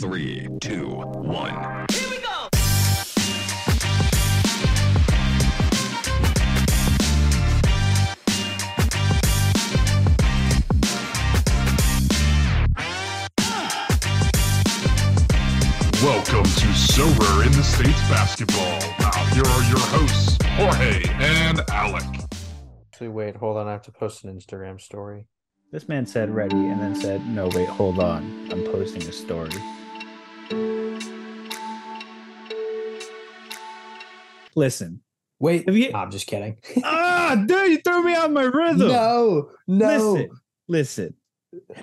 [0.00, 1.86] Three, two, one.
[1.92, 2.48] Here we go.
[16.02, 18.80] Welcome to Sorare in the States Basketball.
[18.98, 22.02] Now, here are your hosts, Jorge and Alec.
[22.92, 23.68] Actually, wait, hold on.
[23.68, 25.28] I have to post an Instagram story.
[25.70, 28.48] This man said ready and then said, no, wait, hold on.
[28.50, 29.52] I'm posting a story.
[34.56, 35.00] Listen.
[35.40, 36.58] Wait, Have you- I'm just kidding.
[36.84, 38.88] ah, dude, you threw me out my rhythm.
[38.88, 40.12] no, no.
[40.12, 40.30] Listen,
[40.68, 41.14] listen.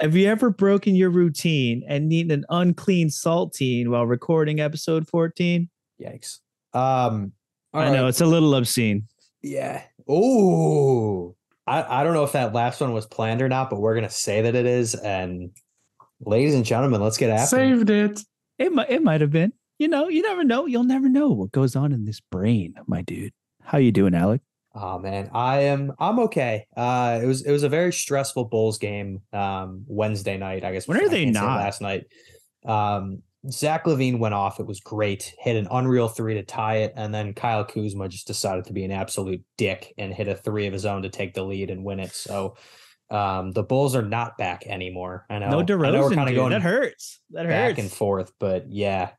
[0.02, 5.70] Have you ever broken your routine and needed an unclean saltine while recording episode 14?
[6.02, 6.40] Yikes.
[6.74, 7.34] Um,
[7.74, 8.10] all I know right.
[8.10, 9.08] it's a little obscene.
[9.42, 9.84] Yeah.
[10.10, 11.36] Oh,
[11.68, 14.10] I, I don't know if that last one was planned or not, but we're gonna
[14.10, 14.96] say that it is.
[14.96, 15.52] And
[16.22, 17.78] ladies and gentlemen, let's get after it.
[17.78, 18.22] Saved it.
[18.62, 19.54] It might it might have been.
[19.80, 20.68] You know, you never know.
[20.68, 23.34] You'll never know what goes on in this brain, my dude.
[23.64, 24.42] How you doing, Alec?
[24.76, 25.94] Oh man, I am.
[26.00, 26.68] I'm okay.
[26.78, 29.22] Uh, it was it was a very stressful Bulls game.
[29.34, 30.88] Um, Wednesday night, I guess.
[30.88, 31.58] When are they not?
[31.58, 32.06] Last night.
[32.64, 34.60] Um, Zach LaVine went off.
[34.60, 35.34] It was great.
[35.40, 38.86] Hit an unreal three to tie it, and then Kyle Kuzma just decided to be
[38.86, 41.84] an absolute dick and hit a three of his own to take the lead and
[41.84, 42.14] win it.
[42.14, 42.56] So,
[43.12, 45.26] um, the Bulls are not back anymore.
[45.30, 45.50] I know.
[45.50, 47.20] No I know we're kind of going that hurts.
[47.32, 47.54] That hurts.
[47.54, 49.12] back and forth, but yeah.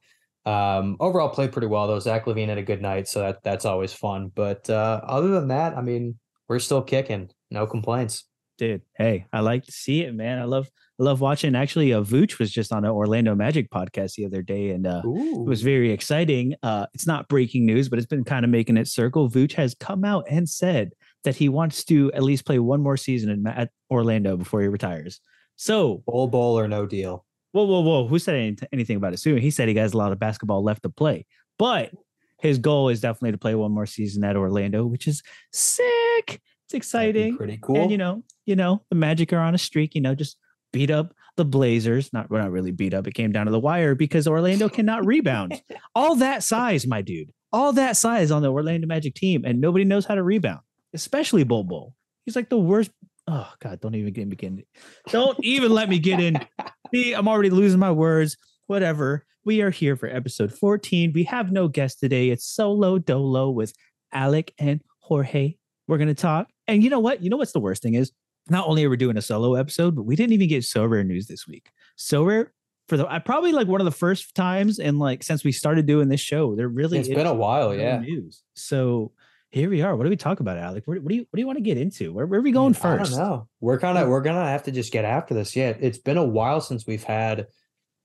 [0.45, 2.01] Um, overall played pretty well though.
[2.01, 4.33] Zach LaVine had a good night, so that that's always fun.
[4.35, 7.31] But uh, other than that, I mean, we're still kicking.
[7.51, 8.25] No complaints.
[8.59, 8.83] dude.
[8.97, 10.39] Hey, I like to see it, man.
[10.39, 11.55] I love I love watching.
[11.55, 15.03] Actually, uh, Vooch was just on an Orlando Magic podcast the other day, and uh,
[15.05, 16.55] it was very exciting.
[16.63, 19.29] Uh, it's not breaking news, but it's been kind of making it circle.
[19.29, 20.93] Vooch has come out and said
[21.25, 24.69] that he wants to at least play one more season in, at Orlando before he
[24.69, 25.21] retires.
[25.57, 27.25] So, Bol Bol or no deal.
[27.53, 28.09] whoa, whoa, whoa!
[28.09, 29.39] Who said any- anything about it soon?
[29.39, 31.27] He said he has a lot of basketball left to play,
[31.59, 31.93] but
[32.41, 36.41] his goal is definitely to play one more season at Orlando, which is sick.
[36.67, 37.37] It's exciting.
[37.37, 37.77] Pretty cool.
[37.77, 39.95] And you know, you know, the Magic are on a streak.
[39.95, 40.37] You know, just
[40.73, 42.13] beat up the Blazers.
[42.13, 43.07] Not, we're not really beat up.
[43.07, 45.61] It came down to the wire because Orlando cannot rebound.
[45.95, 47.31] All that size, my dude.
[47.53, 50.61] All that size on the Orlando Magic team, and nobody knows how to rebound,
[50.95, 51.95] especially Bol.
[52.25, 52.91] He's like the worst.
[53.27, 54.63] Oh God, don't even get me begin.
[55.09, 56.39] Don't even let me get in.
[56.95, 58.37] See, I'm already losing my words.
[58.67, 59.25] Whatever.
[59.45, 61.13] We are here for episode 14.
[61.13, 62.31] We have no guest today.
[62.31, 63.73] It's solo dolo with
[64.13, 65.55] Alec and Jorge.
[65.89, 66.49] We're gonna talk.
[66.69, 67.23] And you know what?
[67.23, 68.13] You know what's the worst thing is?
[68.49, 71.27] Not only are we doing a solo episode, but we didn't even get Sorare news
[71.27, 71.71] this week.
[71.97, 72.53] So rare
[72.89, 75.87] for the I probably like one of the first times and like since we started
[75.87, 77.99] doing this show, there really it's been a while, yeah.
[77.99, 78.43] news.
[78.55, 79.13] So
[79.53, 79.95] here we are.
[79.95, 80.85] What do we talk about, Alec?
[80.87, 82.13] What, what do you what do you want to get into?
[82.13, 83.17] Where, where are we going I don't first?
[83.17, 83.49] know.
[83.61, 85.55] We're gonna we're gonna have to just get after this.
[85.55, 87.47] Yeah, it's been a while since we've had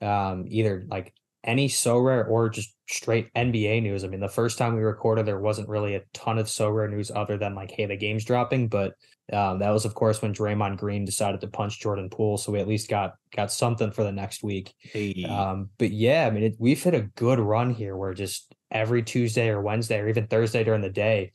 [0.01, 1.13] um either like
[1.43, 4.03] any Sorare or just straight NBA news.
[4.03, 7.09] I mean, the first time we recorded, there wasn't really a ton of Sorare news
[7.09, 8.67] other than like, hey, the game's dropping.
[8.67, 8.93] But
[9.31, 12.37] um, that was, of course, when Draymond Green decided to punch Jordan Poole.
[12.37, 14.73] So we at least got got something for the next week.
[14.79, 15.25] Hey.
[15.27, 19.03] Um, but yeah, I mean, it, we've hit a good run here where just every
[19.03, 21.31] Tuesday or Wednesday or even Thursday during the day,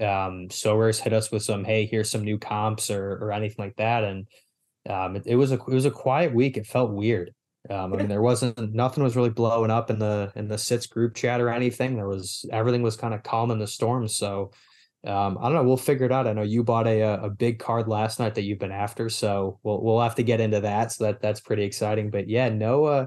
[0.00, 3.76] um, Sorare's hit us with some, hey, here's some new comps or or anything like
[3.76, 4.04] that.
[4.04, 4.26] And
[4.88, 6.56] um, it, it was a it was a quiet week.
[6.56, 7.32] It felt weird.
[7.70, 10.86] Um, I mean, there wasn't nothing was really blowing up in the in the SITS
[10.86, 11.96] group chat or anything.
[11.96, 14.06] There was everything was kind of calm in the storm.
[14.08, 14.50] So
[15.06, 15.64] um, I don't know.
[15.64, 16.26] We'll figure it out.
[16.26, 19.58] I know you bought a a big card last night that you've been after, so
[19.62, 20.92] we'll we'll have to get into that.
[20.92, 22.10] So that that's pretty exciting.
[22.10, 23.06] But yeah, no, uh,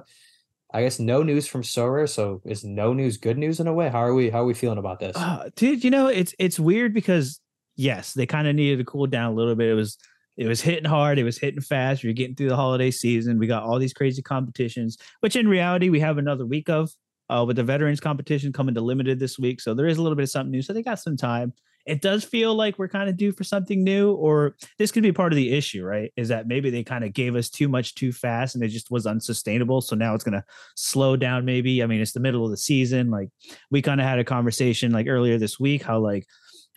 [0.74, 2.10] I guess no news from Sorare.
[2.10, 3.90] So is no news good news in a way?
[3.90, 5.16] How are we how are we feeling about this?
[5.16, 7.40] Uh, dude, you know, it's it's weird because
[7.76, 9.70] yes, they kind of needed to cool down a little bit.
[9.70, 9.98] It was
[10.36, 12.04] it was hitting hard, it was hitting fast.
[12.04, 13.40] You're getting through the holiday season.
[13.40, 16.92] We got all these crazy competitions, which in reality we have another week of
[17.30, 19.62] uh, with the veterans competition coming to limited this week.
[19.62, 20.62] So there is a little bit of something new.
[20.62, 21.54] So they got some time.
[21.88, 25.12] It does feel like we're kind of due for something new, or this could be
[25.14, 26.12] part of the issue, right?
[26.18, 28.92] Is that maybe they kind of gave us too much too fast and it just
[28.92, 29.82] was unsustainable.
[29.82, 30.44] So now it's going to
[30.76, 31.82] slow down, maybe.
[31.82, 33.10] I mean, it's the middle of the season.
[33.10, 33.30] Like
[33.72, 36.26] we kind of had a conversation like earlier this week, how like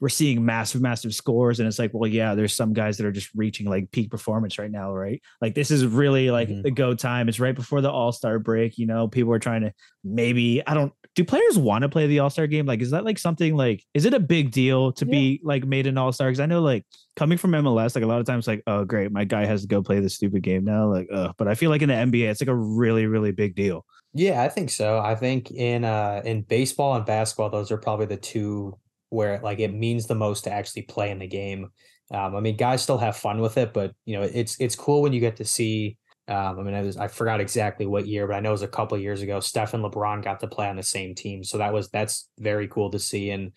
[0.01, 1.61] we're seeing massive, massive scores.
[1.61, 4.59] And it's like, well, yeah, there's some guys that are just reaching like peak performance
[4.59, 5.21] right now, right?
[5.43, 6.63] Like this is really like Mhm.
[6.63, 7.29] the go time.
[7.29, 8.79] It's right before the all star break.
[8.79, 12.21] You know, people are trying to maybe, I don't, do players want to play the
[12.21, 12.67] all star game?
[12.67, 15.11] Like, is that like something like, is it a big deal to Yeah.
[15.11, 16.29] be like made an all star?
[16.29, 16.85] Because I know like
[17.17, 19.69] coming from MLS, like a lot of times, like, oh, great, my guy has to
[19.69, 20.87] go play this stupid game now.
[20.93, 23.55] Like, uh, but I feel like in the NBA, it's like a really, really big
[23.57, 23.85] deal.
[24.13, 24.99] Yeah, I think so.
[24.99, 28.77] I think in uh in baseball and basketball, those are probably the two
[29.11, 31.71] where like it means the most to actually play in the game.
[32.13, 35.03] Um, I mean, guys still have fun with it, but you know, it's it's cool
[35.03, 35.97] when you get to see
[36.31, 38.63] Um, I mean, I, was, I forgot exactly what year, but I know it was
[38.63, 39.41] a couple years ago.
[39.41, 42.69] Steph and LeBron got to play on the same team, so that was that's very
[42.69, 43.31] cool to see.
[43.31, 43.53] And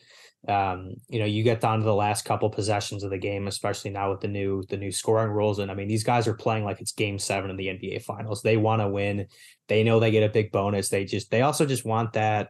[0.47, 3.91] um, you know, you get down to the last couple possessions of the game, especially
[3.91, 5.59] now with the new the new scoring rules.
[5.59, 8.41] And I mean, these guys are playing like it's game seven of the NBA finals.
[8.41, 9.27] They want to win.
[9.67, 10.89] They know they get a big bonus.
[10.89, 12.49] They just they also just want that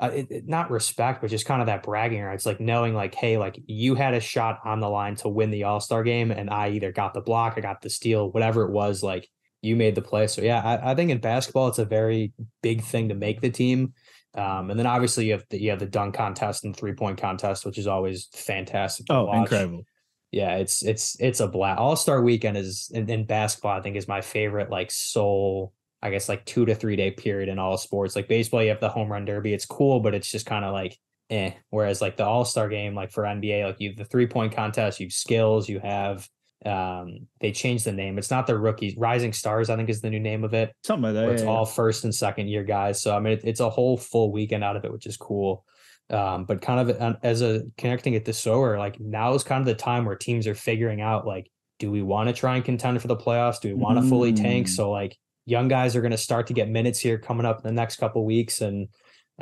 [0.00, 3.14] uh, it, it, not respect, but just kind of that bragging rights, like knowing like,
[3.14, 6.32] hey, like you had a shot on the line to win the All Star game,
[6.32, 9.02] and I either got the block, I got the steal, whatever it was.
[9.02, 9.28] Like
[9.64, 10.26] you made the play.
[10.26, 12.32] So yeah, I, I think in basketball, it's a very
[12.62, 13.94] big thing to make the team.
[14.34, 17.18] Um, and then obviously you have the you have the dunk contest and three point
[17.18, 19.06] contest, which is always fantastic.
[19.10, 19.38] oh, watch.
[19.38, 19.84] incredible!
[20.32, 21.78] Yeah, it's it's it's a blast.
[21.78, 23.78] All Star Weekend is in, in, basketball.
[23.78, 25.72] I think is my favorite like soul.
[26.02, 28.16] I guess like two to three day period in all sports.
[28.16, 29.54] Like baseball, you have the home run derby.
[29.54, 30.98] It's cool, but it's just kind of like
[31.30, 31.52] eh.
[31.70, 34.54] Whereas like the All Star game, like for NBA, like you have the three point
[34.54, 36.28] contest, you have skills, you have
[36.66, 40.08] um they changed the name it's not the rookies rising stars i think is the
[40.08, 41.72] new name of it something like that it's yeah, all yeah.
[41.72, 44.76] first and second year guys so i mean it, it's a whole full weekend out
[44.76, 45.64] of it which is cool
[46.10, 49.60] um but kind of uh, as a connecting it to Sorare like now is kind
[49.60, 52.64] of the time where teams are figuring out like do we want to try and
[52.64, 54.08] contend for the playoffs do we want to mm.
[54.08, 54.70] fully tank mm.
[54.70, 57.62] so like young guys are going to start to get minutes here coming up in
[57.64, 58.88] the next couple weeks and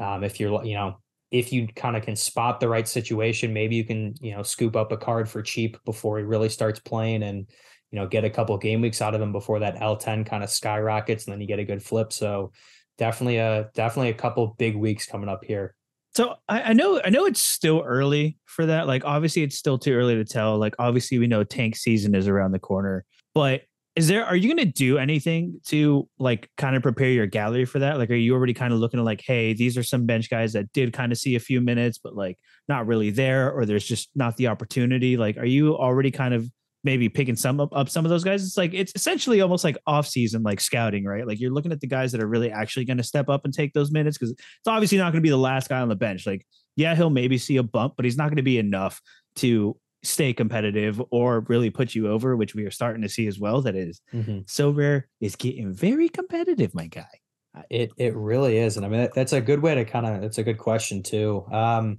[0.00, 0.96] um if you're you know
[1.32, 4.76] if you kind of can spot the right situation, maybe you can, you know, scoop
[4.76, 7.46] up a card for cheap before he really starts playing and,
[7.90, 10.50] you know, get a couple game weeks out of him before that L10 kind of
[10.50, 12.12] skyrockets and then you get a good flip.
[12.12, 12.52] So
[12.98, 15.74] definitely a definitely a couple big weeks coming up here.
[16.14, 18.86] So I, I know I know it's still early for that.
[18.86, 20.58] Like obviously it's still too early to tell.
[20.58, 23.62] Like obviously we know tank season is around the corner, but
[23.94, 27.64] is there are you going to do anything to like kind of prepare your gallery
[27.64, 27.98] for that?
[27.98, 30.54] Like are you already kind of looking at like hey these are some bench guys
[30.54, 33.86] that did kind of see a few minutes but like not really there or there's
[33.86, 35.16] just not the opportunity?
[35.16, 36.48] Like are you already kind of
[36.84, 38.42] maybe picking some up, up some of those guys?
[38.44, 41.26] It's like it's essentially almost like off season like scouting right?
[41.26, 43.52] Like you're looking at the guys that are really actually going to step up and
[43.52, 45.96] take those minutes because it's obviously not going to be the last guy on the
[45.96, 46.26] bench.
[46.26, 46.46] Like
[46.76, 49.02] yeah he'll maybe see a bump but he's not going to be enough
[49.36, 53.38] to stay competitive or really put you over, which we are starting to see as
[53.38, 53.62] well.
[53.62, 54.40] That is mm-hmm.
[54.40, 57.08] Sorare is getting very competitive, my guy.
[57.56, 60.22] Uh, it it really is, and I mean that's a good way to kind of.
[60.22, 61.44] It's a good question too.
[61.52, 61.98] Um,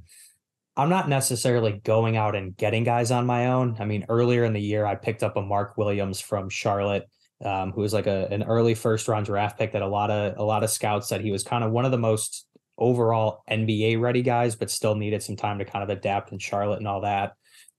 [0.75, 3.77] I'm not necessarily going out and getting guys on my own.
[3.79, 7.07] I mean, earlier in the year, I picked up a Mark Williams from Charlotte,
[7.45, 10.37] um, who was like a an early first round draft pick that a lot of
[10.37, 12.47] a lot of scouts said he was kind of one of the most
[12.77, 16.79] overall NBA ready guys, but still needed some time to kind of adapt in Charlotte
[16.79, 17.33] and all that.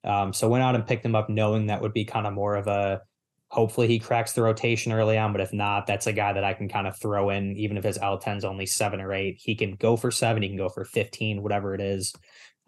[0.04, 2.56] Um, so went out and picked him up, knowing that would be kind of more
[2.56, 3.00] of a
[3.48, 5.32] hopefully he cracks the rotation early on.
[5.32, 7.84] But if not, that's a guy that I can kind of throw in, even if
[7.84, 9.38] his L10 is only seven or eight.
[9.40, 12.12] He can go for seven, he can go for 15, whatever it is.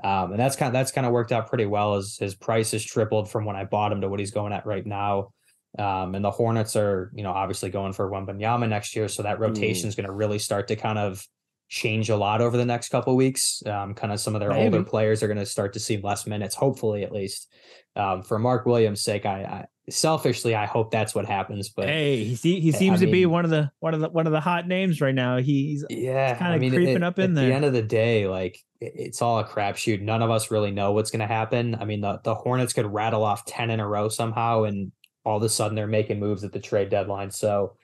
[0.04, 2.72] Um, and that's kind of that's kind of worked out pretty well as his price
[2.72, 5.30] has tripled from when I bought him to what he's going at right now.
[5.78, 9.08] Um, and the Hornets are, you know, obviously going for Wembanyama next year.
[9.08, 11.26] So that rotation is going to really start to kind of
[11.68, 13.62] change a lot over the next couple weeks.
[13.66, 14.76] Um, kind of some of their Maybe.
[14.76, 17.50] older players are going to start to see less minutes, hopefully at least.
[17.96, 21.70] Um, for Mark Williams' sake, I, I, selfishly I hope that's what happens.
[21.70, 24.10] But hey, he he seems I to mean, be one of the one of the
[24.10, 25.38] one of the hot names right now.
[25.38, 27.44] He's yeah, kind of I mean, creeping it, up in at there.
[27.44, 30.02] At the end of the day, like it's all a crapshoot.
[30.02, 31.74] None of us really know what's going to happen.
[31.80, 34.92] I mean, the the Hornets could rattle off ten in a row somehow, and
[35.24, 37.30] all of a sudden they're making moves at the trade deadline.
[37.30, 37.76] So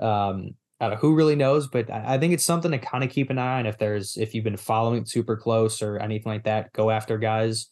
[0.00, 1.68] um, who really knows?
[1.68, 3.66] But I, think it's something to kind of keep an eye on.
[3.66, 7.68] If there's if you've been following super close or anything like that, go after guys.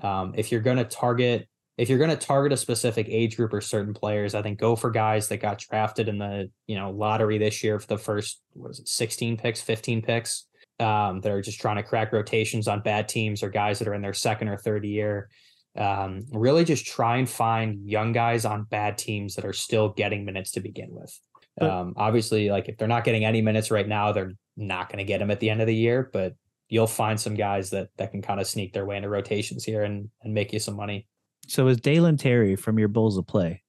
[0.00, 3.60] Um, if you're going to target if you're to target a specific age group or
[3.60, 7.38] certain players, I think go for guys that got drafted in the you know lottery
[7.38, 10.46] this year for the first was it 16 picks, 15 picks.
[10.80, 13.94] Um, that are just trying to crack rotations on bad teams or guys that are
[13.94, 15.28] in their second or third year.
[15.76, 20.24] Um, really just try and find young guys on bad teams that are still getting
[20.24, 21.20] minutes to begin with.
[21.56, 24.98] But, um, obviously, like if they're not getting any minutes right now, they're not going
[24.98, 26.08] to get them at the end of the year.
[26.12, 26.34] But
[26.68, 29.82] you'll find some guys that that can kind of sneak their way into rotations here
[29.82, 31.06] and and make you some money.
[31.46, 33.62] So is Dalen Terry from your Bulls of Play?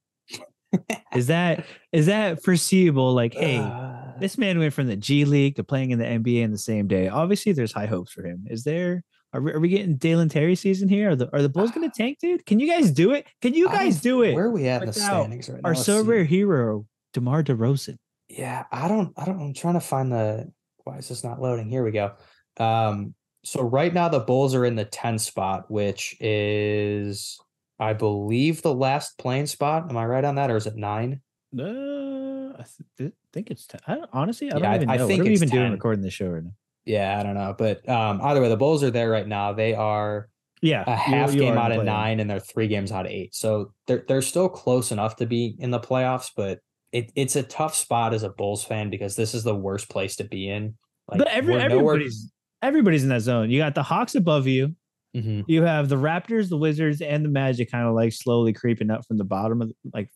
[1.15, 3.13] is that is that foreseeable?
[3.13, 6.41] Like, hey, uh, this man went from the G League to playing in the NBA
[6.43, 7.09] in the same day.
[7.09, 8.45] Obviously, there's high hopes for him.
[8.49, 9.03] Is there?
[9.33, 11.11] Are we, are we getting Dalen Terry season here?
[11.11, 12.45] Are the are the Bulls going to tank, dude?
[12.45, 13.25] Can you guys do it?
[13.41, 14.33] Can you guys do it?
[14.33, 15.69] Where are we at in the standings right now?
[15.69, 17.97] Our Sorare hero DeMar DeRozan.
[18.29, 20.51] Yeah, I don't, I don't, I'm trying to find the,
[20.83, 21.69] why is this not loading?
[21.69, 22.13] Here we go.
[22.57, 27.39] Um, so right now the Bulls are in the 10 spot, which is,
[27.79, 29.89] I believe, the last playing spot.
[29.89, 31.21] Am I right on that, or is it nine?
[31.57, 32.65] Uh, I
[32.97, 33.81] th- think it's 10.
[33.87, 35.05] I honestly, I don't yeah, even I, know.
[35.05, 35.59] I think what are we even 10.
[35.59, 36.53] doing recording the show right now?
[36.85, 39.53] Yeah, I don't know, but um, either way, the Bulls are there right now.
[39.53, 40.29] They are
[40.61, 43.11] yeah a half you, you game out of nine, and they're three games out of
[43.11, 43.33] eight.
[43.35, 46.59] So they're they're still close enough to be in the playoffs, but
[46.93, 50.15] it, it's a tough spot as a Bulls fan because this is the worst place
[50.17, 50.75] to be in.
[51.09, 52.31] Like, but every, we're nowhere- everybody's
[52.61, 53.49] everybody's in that zone.
[53.51, 54.75] You got the Hawks above you.
[55.15, 55.43] Mhm.
[55.47, 59.05] You have the Raptors, the Wizards, and the Magic kind of like slowly creeping up
[59.05, 60.09] from the bottom of like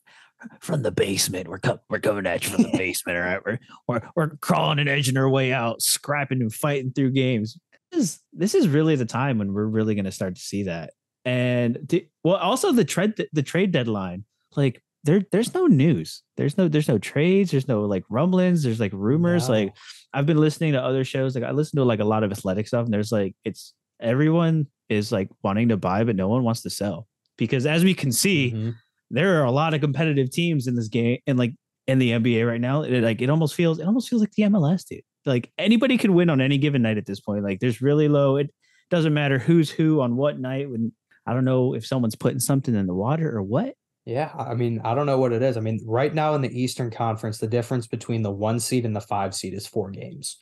[0.61, 1.47] from the basement.
[1.47, 3.17] We're co- we're coming at you from the basement.
[3.17, 7.11] All right, we're we're we're crawling and edging our way out, scrapping and fighting through
[7.11, 7.59] games.
[7.91, 10.63] This is this is really the time when we're really going to start to see
[10.63, 10.93] that.
[11.25, 14.23] And the- well, also the trade the trade deadline.
[14.55, 16.21] Like there there's no news.
[16.37, 17.49] There's no there's no trades.
[17.51, 18.61] There's no like rumblings.
[18.61, 19.49] There's like rumors.
[19.49, 19.55] No.
[19.55, 19.73] Like
[20.13, 21.33] I've been listening to other shows.
[21.33, 24.67] Like I listen to like a lot of athletic stuff, and there's like it's everyone
[24.89, 28.11] is like wanting to buy, but no one wants to sell because as we can
[28.11, 28.75] see, Mhm.
[29.09, 31.53] there are a lot of competitive teams in this game and like
[31.87, 32.83] in the NBA right now.
[32.83, 35.01] It, like it almost feels it almost feels like the MLS, dude.
[35.25, 37.43] Like anybody could win on any given night at this point.
[37.43, 38.37] Like there's really low.
[38.37, 38.51] It
[38.89, 40.69] doesn't matter who's who on what night.
[40.69, 40.93] When
[41.25, 43.73] I don't know if someone's putting something in the water or what.
[44.07, 45.57] Yeah, I mean, I don't know what it is.
[45.57, 48.95] I mean, right now in the Eastern Conference, the difference between the one seed and
[48.95, 50.37] the five seed is four games.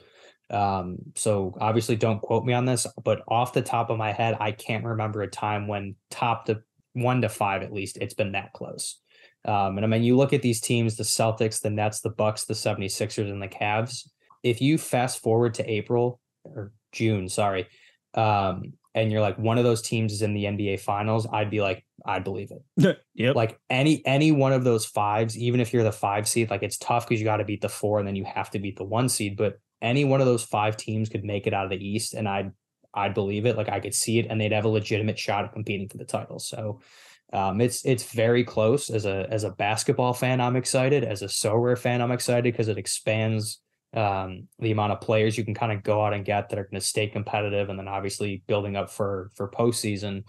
[0.51, 4.37] Um, so obviously don't quote me on this, but off the top of my head,
[4.39, 6.61] I can't remember a time when top to
[6.93, 8.99] one to five at least, it's been that close.
[9.45, 12.45] Um, and I mean, you look at these teams, the Celtics, the Nets, the Bucks,
[12.45, 14.07] the 76ers, and the Cavs.
[14.43, 17.65] If you fast forward to April or June, sorry,
[18.13, 21.61] um, and you're like one of those teams is in the NBA finals, I'd be
[21.61, 23.35] like, I'd believe it yep.
[23.35, 26.77] like any any one of those fives, even if you're the five seed, like it's
[26.77, 28.85] tough because you got to beat the four and then you have to beat the
[28.85, 29.37] one seed.
[29.37, 32.27] But any one of those five teams could make it out of the East, and
[32.27, 32.51] I'd
[32.93, 33.57] I'd believe it.
[33.57, 36.05] Like I could see it, and they'd have a legitimate shot at competing for the
[36.05, 36.39] title.
[36.39, 36.79] So
[37.33, 38.89] um, it's it's very close.
[38.89, 41.03] As a as a basketball fan, I'm excited.
[41.03, 43.59] As a Sorare fan, I'm excited because it expands
[43.95, 46.63] um, the amount of players you can kind of go out and get that are
[46.63, 50.23] going to stay competitive, and then obviously building up for for postseason.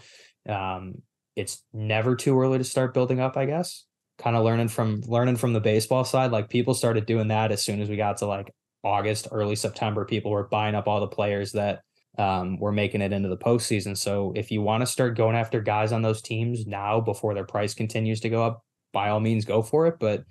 [0.48, 1.02] Um,
[1.34, 3.84] it's never too early to start building up, I guess.
[4.18, 6.30] Kind of learning from learning from the baseball side.
[6.30, 10.04] Like people started doing that as soon as we got to like August, early September.
[10.04, 11.80] People were buying up all the players that
[12.18, 13.96] um, were making it into the postseason.
[13.96, 17.44] So if you want to start going after guys on those teams now before their
[17.44, 19.96] price continues to go up, by all means go for it.
[20.00, 20.24] But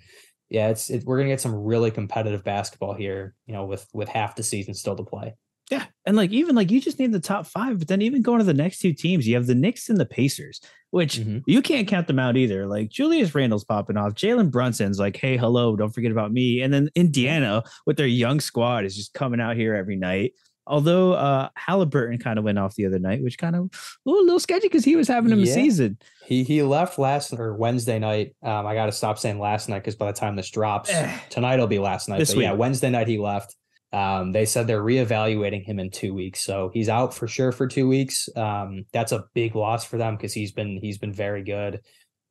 [0.50, 3.34] yeah, it's it, we're gonna get some really competitive basketball here.
[3.46, 5.34] You know, with with half the season still to play.
[5.70, 5.84] Yeah.
[6.04, 8.44] And like even like you just need the top five, but then even going to
[8.44, 10.60] the next two teams, you have the Knicks and the Pacers,
[10.90, 11.42] which Mhm.
[11.48, 12.68] you can't count them out either.
[12.68, 14.14] Like Julius Randle's popping off.
[14.14, 16.60] Jalen Brunson's like, hey, hello, don't forget about me.
[16.62, 20.34] And then Indiana with their young squad is just coming out here every night.
[20.66, 23.70] Although uh Halliburton kind of went off the other night, which kind of
[24.06, 25.98] a little sketchy because he was having him a season.
[26.24, 28.34] He he left last or Wednesday night.
[28.42, 31.18] Um, I got to stop saying last night because by the time this drops Eh.
[31.30, 32.18] tonight, will be last night.
[32.18, 32.52] This but yeah.
[32.52, 33.54] Wednesday night he left.
[33.92, 37.66] Um, they said they're reevaluating him in two weeks, so he's out for sure for
[37.68, 38.28] two weeks.
[38.36, 41.80] Um, that's a big loss for them because he's been he's been very good.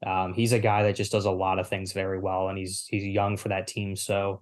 [0.05, 2.85] Um, he's a guy that just does a lot of things very well, and he's
[2.89, 3.95] he's young for that team.
[3.95, 4.41] So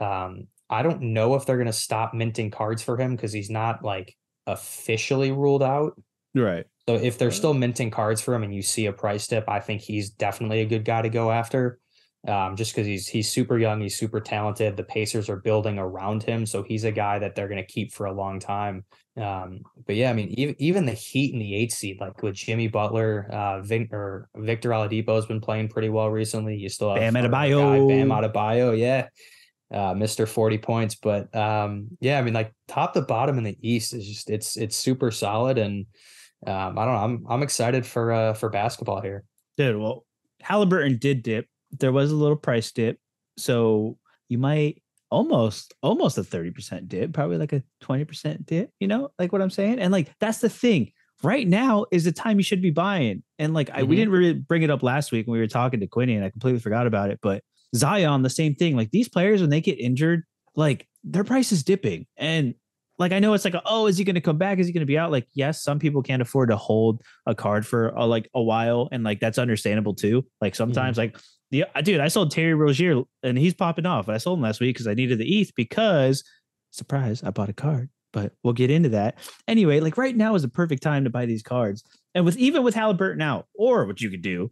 [0.00, 3.50] um, I don't know if they're going to stop minting cards for him because he's
[3.50, 6.00] not like officially ruled out.
[6.34, 6.64] Right.
[6.88, 9.60] So if they're still minting cards for him and you see a price dip, I
[9.60, 11.78] think he's definitely a good guy to go after.
[12.26, 14.76] Um, just because he's he's super young, he's super talented.
[14.76, 17.92] The Pacers are building around him, so he's a guy that they're going to keep
[17.92, 18.84] for a long time.
[19.16, 22.34] Um, but yeah, I mean, even even the Heat in the eight seed, like with
[22.34, 26.56] Jimmy Butler, uh, Vic, or Victor Oladipo has been playing pretty well recently.
[26.56, 27.88] You still have Bam our guy, Adebayo.
[27.88, 29.08] Bam Adebayo, yeah,
[29.72, 30.94] uh, Mister Forty points.
[30.94, 34.56] But um, yeah, I mean, like top to bottom in the East is just it's
[34.56, 35.86] it's super solid and
[36.46, 37.00] um, I don't know.
[37.04, 39.24] I'm I'm excited for uh for basketball here.
[39.56, 40.06] Dude, well,
[40.40, 41.46] Halliburton did dip.
[41.78, 42.98] There was a little price dip.
[43.36, 43.98] So
[44.28, 49.32] you might almost almost a 30% dip, probably like a 20% dip, you know, like
[49.32, 49.80] what I'm saying?
[49.80, 50.92] And like that's the thing.
[51.22, 53.22] Right now is the time you should be buying.
[53.38, 53.98] And like I, we Mhm.
[53.98, 56.30] didn't really bring it up last week when we were talking to Quinny and I
[56.30, 57.18] completely forgot about it.
[57.22, 57.42] But
[57.74, 58.76] Zion, the same thing.
[58.76, 60.24] Like these players, when they get injured,
[60.56, 62.06] like their price is dipping.
[62.16, 62.54] And
[63.00, 64.58] like I know it's like, oh, is he going to come back?
[64.58, 65.10] Is he going to be out?
[65.10, 68.88] Like, yes, some people can't afford to hold a card for uh, like a while,
[68.92, 70.26] and like that's understandable too.
[70.40, 71.16] Like sometimes, like
[71.50, 74.10] the dude, I sold Terry Rozier, and he's popping off.
[74.10, 76.22] I sold him last week because I needed the ETH because
[76.72, 77.88] surprise, I bought a card.
[78.12, 79.78] But we'll get into that anyway.
[79.80, 81.82] Like right now is the perfect time to buy these cards,
[82.14, 84.50] and with even with Halliburton out, or what you could do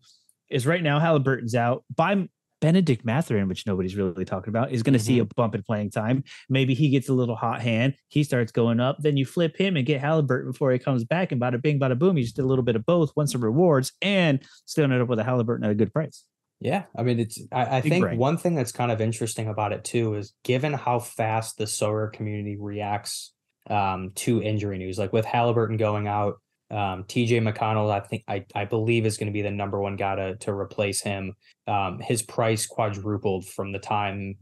[0.48, 1.84] is right now Halliburton's out.
[1.94, 2.28] Buy
[2.60, 5.90] Bennedict Mathurin, which nobody's really talking about, is going to see a bump in playing
[5.90, 6.24] time.
[6.48, 7.94] Maybe he gets a little hot hand.
[8.08, 8.96] He starts going up.
[9.00, 11.32] Then you flip him and get Halliburton before he comes back.
[11.32, 12.16] And bada bing, bada boom.
[12.16, 15.08] You just did a little bit of both, won some rewards, and still ended up
[15.08, 16.24] with a Halliburton at a good price.
[16.60, 19.84] Yeah, I mean, it's I, I think one thing that's kind of interesting about it
[19.84, 23.32] too is given how fast the Sorare community reacts
[23.70, 28.44] um, to injury news, like with Halliburton going out, Um, TJ McConnell, I think I,
[28.54, 31.34] I believe is going to be the number one guy to to replace him.
[31.66, 34.36] Um, his price quadrupled from the time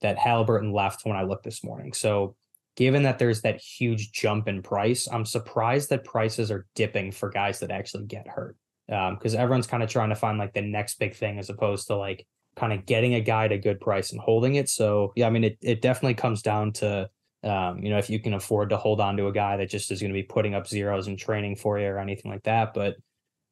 [0.00, 1.92] that Halliburton left when I looked this morning.
[1.92, 2.34] So
[2.76, 7.30] given that there's that huge jump in price, I'm surprised that prices are dipping for
[7.30, 8.56] guys that actually get hurt.
[8.88, 11.86] Because um, everyone's kind of trying to find like the next big thing as opposed
[11.86, 12.26] to like
[12.56, 14.68] kind of getting a guy at a good price and holding it.
[14.68, 17.08] So yeah, I mean it it definitely comes down to
[17.44, 19.90] um, you know, if you can afford to hold on to a guy that just
[19.90, 22.74] is going to be putting up zeros in training for you or anything like that.
[22.74, 22.96] But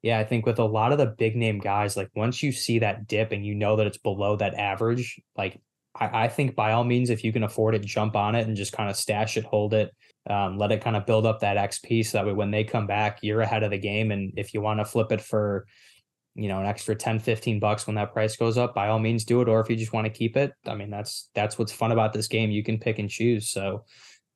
[0.03, 2.79] yeah, I think with a lot of the big name guys, like once you see
[2.79, 5.61] that dip and you know that it's below that average, like
[5.95, 8.57] I, I think by all means, if you can afford it, jump on it and
[8.57, 9.95] just kind of stash it, hold it,
[10.29, 12.87] um, let it kind of build up that XP so that way when they come
[12.87, 14.11] back, you're ahead of the game.
[14.11, 15.67] And if you want to flip it for,
[16.35, 19.25] you know, an extra 10, 15 bucks when that price goes up, by all means
[19.25, 19.49] do it.
[19.49, 22.13] Or if you just want to keep it, I mean, that's, that's what's fun about
[22.13, 22.51] this game.
[22.51, 23.51] You can pick and choose.
[23.51, 23.85] So,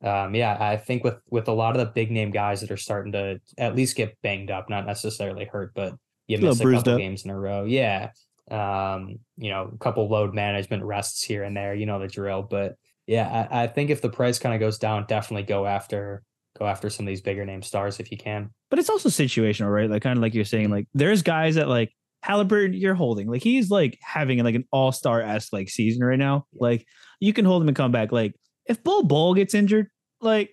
[0.03, 2.77] um, yeah, I think with, with a lot of the big name guys that are
[2.77, 5.95] starting to at least get banged up, not necessarily hurt, but
[6.27, 6.99] you miss a, a couple up.
[6.99, 7.65] games in a row.
[7.65, 8.11] Yeah.
[8.51, 12.43] Um, you know, a couple load management rests here and there, you know, the drill,
[12.43, 16.23] but yeah, I, I think if the price kind of goes down, definitely go after
[16.59, 18.51] go after some of these bigger name stars if you can.
[18.75, 19.89] But it's also situational, right?
[19.89, 21.93] Like kind of like you're saying, like there's guys that like
[22.25, 23.31] Halliburton you're holding.
[23.31, 26.47] Like he's like having like an all-star esque like season right now.
[26.53, 26.85] Like
[27.21, 28.11] you can hold him and come back.
[28.11, 28.35] Like
[28.67, 29.87] if Bol Bol gets injured,
[30.21, 30.51] like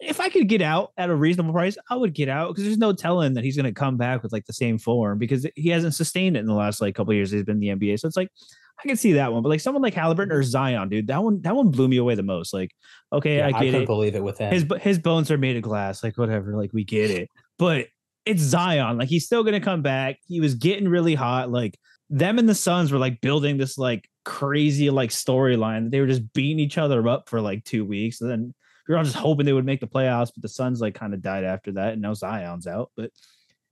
[0.00, 2.78] if I could get out at a reasonable price, I would get out because there's
[2.78, 5.68] no telling that he's going to come back with like the same form because he
[5.68, 8.00] hasn't sustained it in the last like couple years he's been in the NBA.
[8.00, 8.30] So it's like
[8.78, 11.40] I can see that one, but like someone like Halliburton or Zion, dude, that one
[11.42, 12.52] that one blew me away the most.
[12.52, 12.72] Like,
[13.12, 13.86] okay, yeah, I get I it.
[13.86, 14.52] Believe it with him.
[14.52, 16.56] His his bones are made of glass, like whatever.
[16.56, 17.86] Like we get it, but
[18.26, 18.98] it's Zion.
[18.98, 20.18] Like he's still gonna come back.
[20.26, 21.50] He was getting really hot.
[21.50, 21.78] Like
[22.10, 25.90] them and the Suns were like building this like crazy like storyline.
[25.90, 28.54] They were just beating each other up for like two weeks, and then
[28.86, 30.32] we were all just hoping they would make the playoffs.
[30.34, 32.90] But the Suns like kind of died after that, and now Zion's out.
[32.94, 33.10] But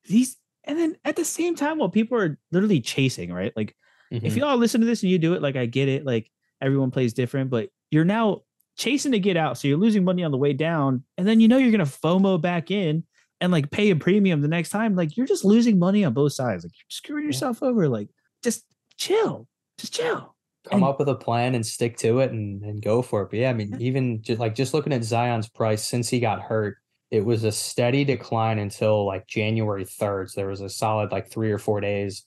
[0.06, 3.52] these, and then at the same time, while people are literally chasing, right?
[3.54, 3.76] Like
[4.14, 4.26] Mm-hmm.
[4.26, 6.30] If y'all listen to this and you do it, like I get it, like
[6.60, 8.42] everyone plays different, but you're now
[8.76, 9.58] chasing to get out.
[9.58, 11.04] So you're losing money on the way down.
[11.18, 13.04] And then you know you're gonna FOMO back in
[13.40, 14.94] and like pay a premium the next time.
[14.94, 16.64] Like you're just losing money on both sides.
[16.64, 17.88] Like you're screwing yourself over.
[17.88, 18.08] Like
[18.42, 18.64] just
[18.96, 19.48] chill.
[19.78, 20.34] Just chill.
[20.70, 23.30] Come and, up with a plan and stick to it and, and go for it.
[23.30, 26.40] But yeah, I mean, even just like just looking at Zion's price since he got
[26.40, 26.78] hurt,
[27.10, 30.30] it was a steady decline until like January 3rd.
[30.30, 32.24] So there was a solid like three or four days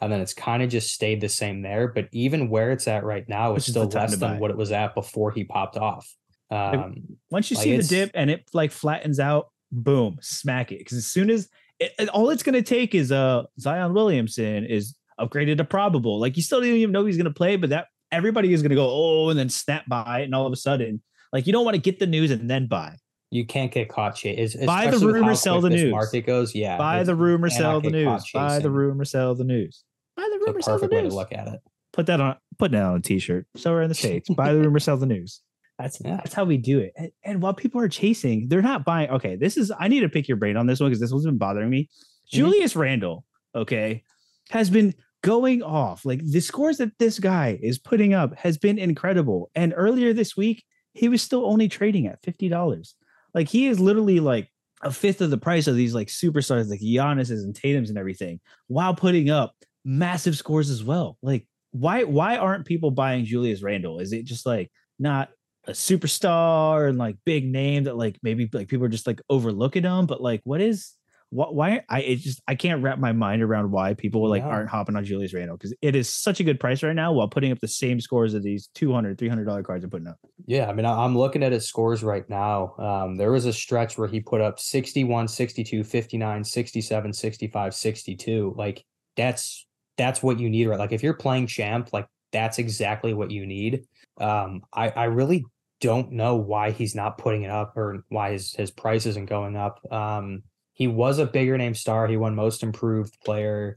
[0.00, 1.88] and then it's kind of just stayed the same there.
[1.88, 4.94] But even where it's at right now is still less than what it was at
[4.94, 6.12] before he popped off.
[6.50, 6.96] Um,
[7.30, 10.78] Once you like see the dip and it like flattens out, boom, smack it.
[10.78, 14.94] Because as soon as it, all it's going to take is uh Zion Williamson is
[15.20, 16.18] upgraded to probable.
[16.18, 18.70] Like you still don't even know he's going to play, but that everybody is going
[18.70, 21.64] to go oh and then snap by, and all of a sudden, like you don't
[21.64, 22.96] want to get the news and then buy.
[23.30, 24.66] You can't get caught chasing.
[24.66, 25.92] Buy the rumor, sell the news.
[25.92, 26.76] Market goes, yeah.
[26.76, 28.28] Buy the rumor, sell the news.
[28.34, 29.84] Buy the rumor, sell the news.
[30.20, 31.02] Buy the rumor, sell the news.
[31.02, 31.60] way to look at it.
[31.92, 32.36] Put that on.
[32.58, 33.46] Put that on a t-shirt.
[33.56, 34.28] Somewhere in the states.
[34.28, 35.40] Buy the rumor, sell the news.
[35.78, 36.16] That's yeah.
[36.16, 36.92] that's how we do it.
[36.94, 39.08] And, and, while people are chasing, they're not buying.
[39.08, 39.72] Okay, this is.
[39.80, 41.84] I need to pick your brain on this one because this one's been bothering me.
[41.84, 42.36] Mm-hmm.
[42.36, 44.04] Julius Randle, okay,
[44.50, 46.04] has been going off.
[46.04, 49.50] Like the scores that this guy is putting up has been incredible.
[49.54, 52.94] And earlier this week, he was still only trading at fifty dollars.
[53.32, 54.52] Like he is literally like
[54.82, 58.40] a fifth of the price of these like superstars like Giannis's and Tatum's and everything,
[58.66, 61.16] while putting up massive scores as well.
[61.22, 64.00] Like, why why aren't people buying Julius Randle?
[64.00, 65.30] Is it just like not
[65.66, 69.82] a superstar and like big name that like maybe like people are just like overlooking
[69.82, 70.06] them?
[70.06, 70.94] But like, what is
[71.30, 74.48] what why I it just I can't wrap my mind around why people like yeah.
[74.48, 77.28] aren't hopping on Julius Randle because it is such a good price right now while
[77.28, 80.18] putting up the same scores of these 200 300 dollar cards are putting up.
[80.46, 82.74] Yeah, I mean I'm looking at his scores right now.
[82.78, 88.54] Um there was a stretch where he put up 61 62 59 67 65 62
[88.56, 88.84] like
[89.16, 89.66] that's
[89.96, 90.78] that's what you need, right?
[90.78, 93.84] Like if you're playing champ, like that's exactly what you need.
[94.20, 95.44] Um, I I really
[95.80, 99.56] don't know why he's not putting it up or why his his price isn't going
[99.56, 99.80] up.
[99.92, 102.06] Um, he was a bigger name star.
[102.06, 103.76] He won most improved player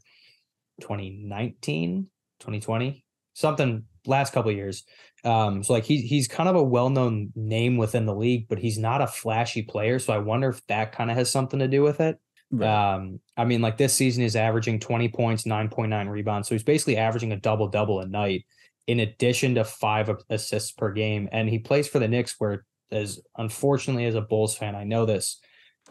[0.81, 2.07] 2019,
[2.39, 4.83] 2020, something last couple years.
[5.23, 8.77] Um, so like he's he's kind of a well-known name within the league, but he's
[8.77, 9.99] not a flashy player.
[9.99, 12.19] So I wonder if that kind of has something to do with it.
[12.53, 12.93] Right.
[12.93, 16.47] Um, I mean, like this season is averaging 20 points, 9.9 rebounds.
[16.47, 18.45] So he's basically averaging a double double a night
[18.85, 21.29] in addition to five assists per game.
[21.31, 25.05] And he plays for the Knicks, where as unfortunately as a Bulls fan, I know
[25.05, 25.39] this.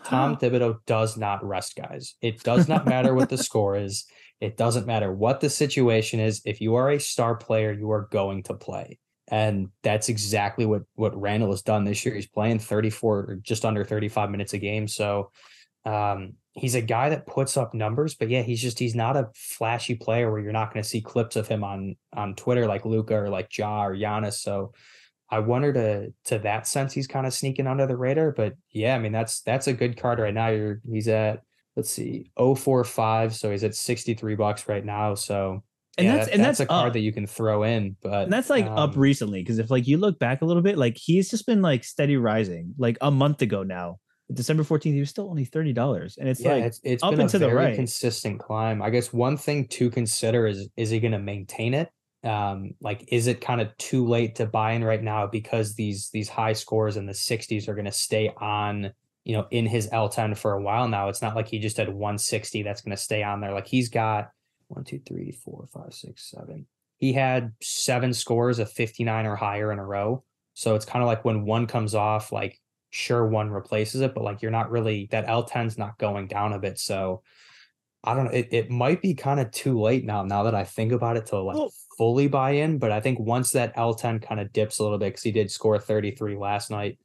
[0.05, 2.15] Tom Thibodeau does not rest guys.
[2.23, 4.07] It does not matter what the score is.
[4.41, 6.43] It doesn't matter what the situation is.
[6.45, 8.99] If you are a star player, you are going to play.
[9.29, 12.15] And that's exactly what what Randle has done this year.
[12.15, 14.87] He's playing 34 or just under 35 minutes a game.
[14.87, 15.31] So
[15.85, 19.31] Um, he's a guy that puts up numbers, but yeah, he's just he's not a
[19.35, 22.85] flashy player where you're not going to see clips of him on on Twitter like
[22.85, 24.35] Luka or like Ja or Giannis.
[24.35, 24.73] So
[25.31, 28.33] I wonder to to that sense he's kind of sneaking under the radar.
[28.33, 30.49] But yeah, I mean that's that's a good card right now.
[30.49, 31.43] You're he's at
[31.77, 35.63] let's see 045 so he's at 63 bucks right now so
[35.99, 36.93] and yeah, that's that- and that's, that's, a card up.
[36.95, 39.87] that you can throw in but And that's like up um, recently because if like
[39.87, 42.75] you look back a little bit, like he's just been like steady rising.
[42.79, 43.99] Like a month ago now,
[44.33, 46.19] December 14th, he was still only $30.
[46.19, 47.75] And it's yeah, like it's it's up been and a to the right.
[47.75, 48.83] consistent climb.
[48.83, 51.91] I guess one thing to consider is is he going to maintain it?
[52.25, 56.09] Um, like is it kind of too late to buy in right now because these
[56.11, 58.93] these high scores in the 60s are going to stay on,
[59.25, 61.09] you know, in his L10 for a while now.
[61.09, 63.53] It's not like he just had 160 that's going to stay on there.
[63.53, 64.31] Like he's got
[64.69, 66.67] one, two, three, four, five, six, seven.
[66.99, 70.23] He had seven scores of 59 or higher in a row.
[70.55, 72.61] So it's kind of like when one comes off, like
[72.93, 76.59] sure one replaces it, but like you're not really that L10's not going down a
[76.59, 76.79] bit.
[76.79, 77.23] So
[78.05, 78.33] I don't know.
[78.33, 81.27] It, it might be kind of too late now, now that I think about it
[81.27, 82.79] to like Well- fully buy in.
[82.79, 85.51] But I think once that L10 kind of dips a little bit, because he did
[85.51, 86.99] score 33 last night.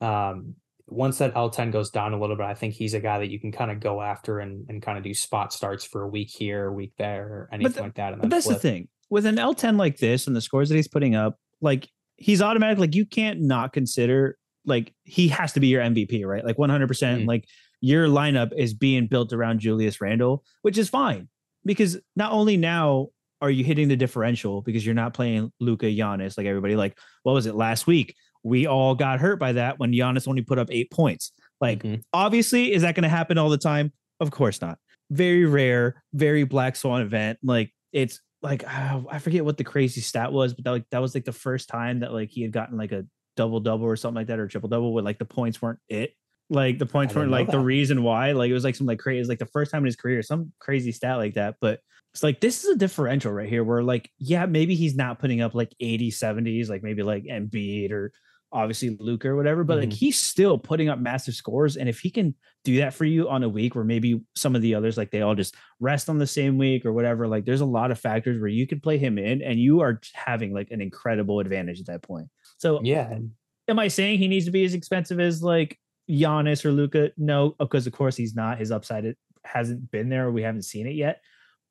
[0.00, 0.54] Um,
[0.86, 3.40] once that L10 goes down a little bit, I think he's a guy that you
[3.40, 6.28] can kind of go after and, and kind of do spot starts for a week
[6.30, 8.12] here, a week there, or anything the- like that.
[8.12, 11.14] And that's the thing with an L10 like this and the scores that he's putting
[11.14, 12.78] up, like he's automatic.
[12.78, 16.44] Like you can't not consider like he has to be your MVP, right?
[16.44, 17.22] Like 100%.
[17.22, 17.26] Mhm.
[17.26, 17.46] Like
[17.80, 21.28] your lineup is being built around Julius Randle, which is fine
[21.64, 23.08] because not only now
[23.40, 26.76] are you hitting the differential because you're not playing Luka Giannis like everybody.
[26.76, 28.14] Like what was it last week?
[28.44, 31.32] We all got hurt by that when Giannis only put up eight points.
[31.60, 32.02] Like Mhm.
[32.12, 33.92] obviously, is that going to happen all the time?
[34.20, 34.78] Of course not.
[35.10, 37.38] Very rare, very black swan event.
[37.42, 41.14] Like it's like I forget what the crazy stat was, but that like that was
[41.14, 43.04] like the first time that like he had gotten like a
[43.36, 46.14] double double or something like that or triple double where like the points weren't it.
[46.50, 48.32] Like the points weren't like the reason why.
[48.32, 49.96] Like it was like some like crazy, it was like the first time in his
[49.96, 51.56] career, some crazy stat like that.
[51.60, 51.80] But
[52.12, 55.40] it's like this is a differential right here where like, yeah, maybe he's not putting
[55.40, 58.12] up like 80, 70s, like maybe like Embiid or
[58.52, 59.94] obviously Luke or whatever, but like Mhm.
[59.94, 61.78] he's still putting up massive scores.
[61.78, 64.60] And if he can do that for you on a week where maybe some of
[64.60, 67.62] the others, like they all just rest on the same week or whatever, like there's
[67.62, 70.70] a lot of factors where you can play him in and you are having like
[70.70, 72.28] an incredible advantage at that point.
[72.62, 73.18] So Yeah.
[73.66, 75.76] am I saying he needs to be as expensive as like
[76.08, 77.10] Giannis or Luka?
[77.16, 78.58] No, because of course he's not.
[78.58, 80.30] His upside it hasn't been there.
[80.30, 81.20] We haven't seen it yet,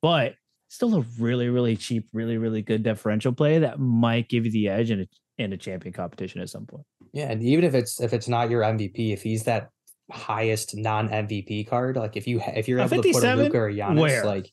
[0.02, 0.34] but
[0.68, 4.68] still a really, really cheap, really, really good differential play that might give you the
[4.68, 6.84] edge in a in a champion competition at some point.
[7.14, 9.70] Yeah, and even if it's if it's not your MVP, if he's that
[10.10, 13.72] highest non MVP card, like if you if you're able to put a Luka or
[13.72, 14.26] Giannis, Where?
[14.26, 14.52] like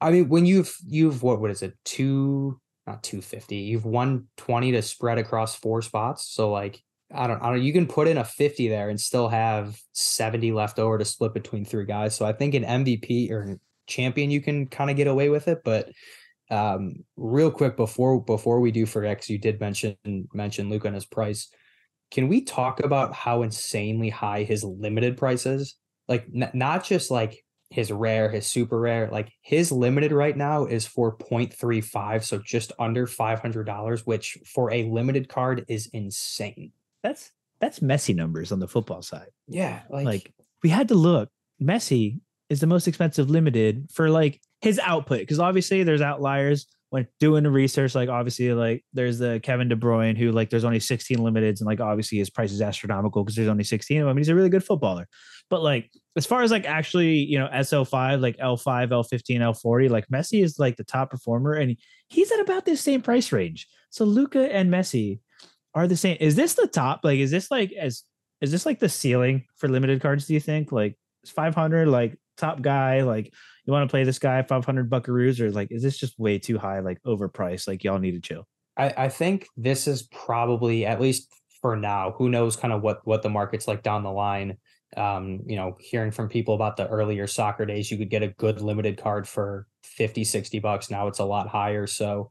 [0.00, 4.26] I mean, when you've you've what what is it two not two fifty, you've won
[4.36, 6.80] twenty to spread across four spots, so like.
[7.14, 10.50] I don't, I don't, you can put in a 50 there and still have 70
[10.50, 12.16] left over to split between three guys.
[12.16, 15.60] So I think an MVP or champion, you can kind of get away with it.
[15.64, 15.88] But
[16.50, 19.96] um, real quick before, before we do forget, 'cause you did mention,
[20.34, 21.48] mention Luke and his price.
[22.10, 25.76] Can we talk about how insanely high his limited price is?
[26.08, 30.66] Like n- not just like his rare, his super rare, like his limited right now
[30.66, 36.72] is for 0.35, so just under $500, which for a limited card is insane.
[37.02, 39.28] That's that's Messi numbers on the football side.
[39.48, 41.30] Yeah, like, Like we had to look.
[41.60, 47.06] Messi is the most expensive limited for like his output because obviously there's outliers when
[47.18, 47.94] doing the research.
[47.94, 51.66] Like obviously, like there's the Kevin De Bruyne who like there's only 16 limiteds and
[51.66, 54.16] like obviously his price is astronomical because there's only 16 of them.
[54.16, 55.08] He's a really good footballer.
[55.48, 60.08] But like as far as like actually, you know, SO5, like L5, L15, L40, like
[60.08, 61.76] Messi is like the top performer and
[62.08, 63.68] he's at about this same price range.
[63.90, 65.20] So Luka and Messi
[65.74, 66.16] are the same.
[66.20, 67.00] Is this the top?
[67.04, 68.02] Like, is this like as
[68.40, 70.26] is this like the ceiling for limited cards?
[70.26, 73.02] Do you think like is 500 like top guy?
[73.02, 73.32] Like
[73.64, 76.58] you want to play this guy 500 buckaroos or like is this just way too
[76.58, 76.80] high?
[76.80, 77.68] Like overpriced?
[77.68, 78.46] Like y'all need to chill.
[78.76, 82.14] I, I think this is probably at least for now.
[82.18, 84.58] Who knows kind of what what the market's like down the line.
[84.96, 88.28] Um, you know, hearing from people about the earlier soccer days, you could get a
[88.28, 90.90] good limited card for 50, 60 bucks.
[90.90, 91.86] Now it's a lot higher.
[91.86, 92.30] So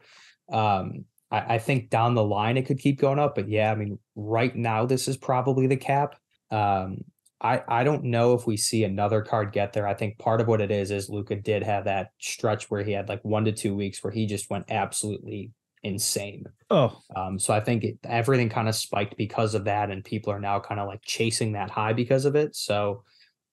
[0.51, 3.35] um I, I think down the line it could keep going up.
[3.35, 6.15] But yeah, I mean, right now this is probably the cap.
[6.51, 7.03] Um
[7.41, 9.85] I, I don't know if we see another card get there.
[9.85, 12.93] I think part of what it is is Luka did have that stretch where he
[12.93, 15.51] had like one to two weeks where he just went absolutely
[15.85, 16.45] insane.
[16.69, 20.33] Oh, Um, so I think it, everything kind of spiked because of that, and people
[20.33, 22.55] are now kind of like chasing that high because of it.
[22.55, 23.03] So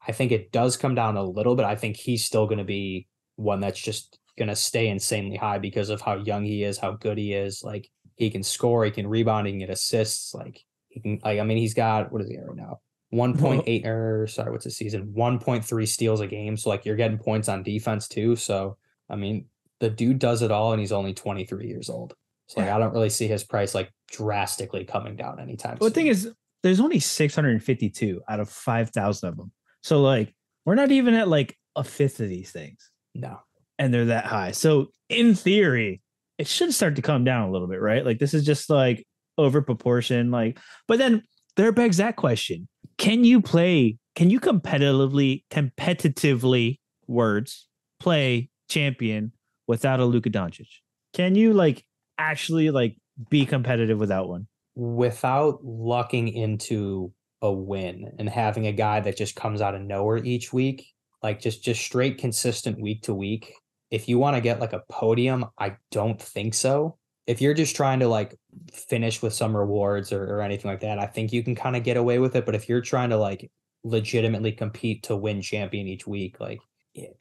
[0.07, 1.67] I think it does come down a little bit.
[1.67, 5.59] I think he's still going to be one that's just going to stay insanely high
[5.59, 7.63] because of how young he is, how good he is.
[7.63, 10.35] Like he can score, he can rebound, he can get assists.
[10.35, 12.81] Like he can, like I mean, he's got what is he right now?
[13.13, 15.13] 1.8 or sorry, what's the season?
[15.15, 16.57] 1.3 steals a game.
[16.57, 18.37] So like you're getting points on defense too.
[18.37, 18.79] So
[19.11, 19.47] I mean,
[19.81, 22.15] the dude does it all and he's only 23 years old.
[22.47, 25.95] So like I don't really see his price like drastically coming down anytime Well, the
[25.95, 26.31] thing is,
[26.63, 29.53] there's only 652 out of 5,000 of them.
[29.83, 30.33] So, like,
[30.65, 33.39] we're not even at like a fifth of these things, no.
[33.79, 34.53] and they're that high.
[34.53, 36.03] So, in theory,
[36.39, 38.05] it should start to come down a little bit, right?
[38.05, 39.05] Like, this is just like
[39.39, 40.31] over proportion.
[40.31, 41.25] Like, but then
[41.57, 46.79] there begs that question Can you play, can you competitively, competitively,
[47.09, 49.33] words, play champion
[49.67, 50.69] without a Luka Doncic?
[51.13, 51.85] Can you like
[52.19, 52.97] actually like
[53.31, 54.47] be competitive without one?
[54.75, 60.19] without lucking into a win and having a guy that just comes out of nowhere
[60.19, 60.87] each week,
[61.23, 63.55] like just just straight consistent week to week.
[63.91, 66.97] If you want to get like a podium, I don't think so.
[67.27, 68.37] If you're just trying to like
[68.73, 71.85] finish with some rewards or, or anything like that, I think you can kind of
[71.85, 72.47] get away with it.
[72.47, 73.51] But if you're trying to like
[73.85, 76.61] legitimately compete to win champion each week, like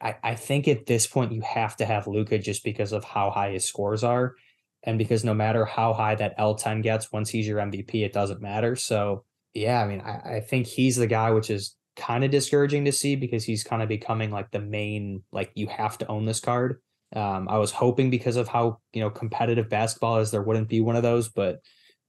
[0.01, 3.31] I, I think at this point you have to have Luka just because of how
[3.31, 4.35] high his scores are
[4.83, 8.41] and because no matter how high that L10 gets, once he's your MVP, it doesn't
[8.41, 8.75] matter.
[8.75, 12.85] So yeah, I mean, I, I think he's the guy, which is kind of discouraging
[12.85, 16.25] to see because he's kind of becoming like the main, like you have to own
[16.25, 16.81] this card.
[17.13, 20.79] Um, I was hoping because of how you know competitive basketball is, there wouldn't be
[20.79, 21.59] one of those, but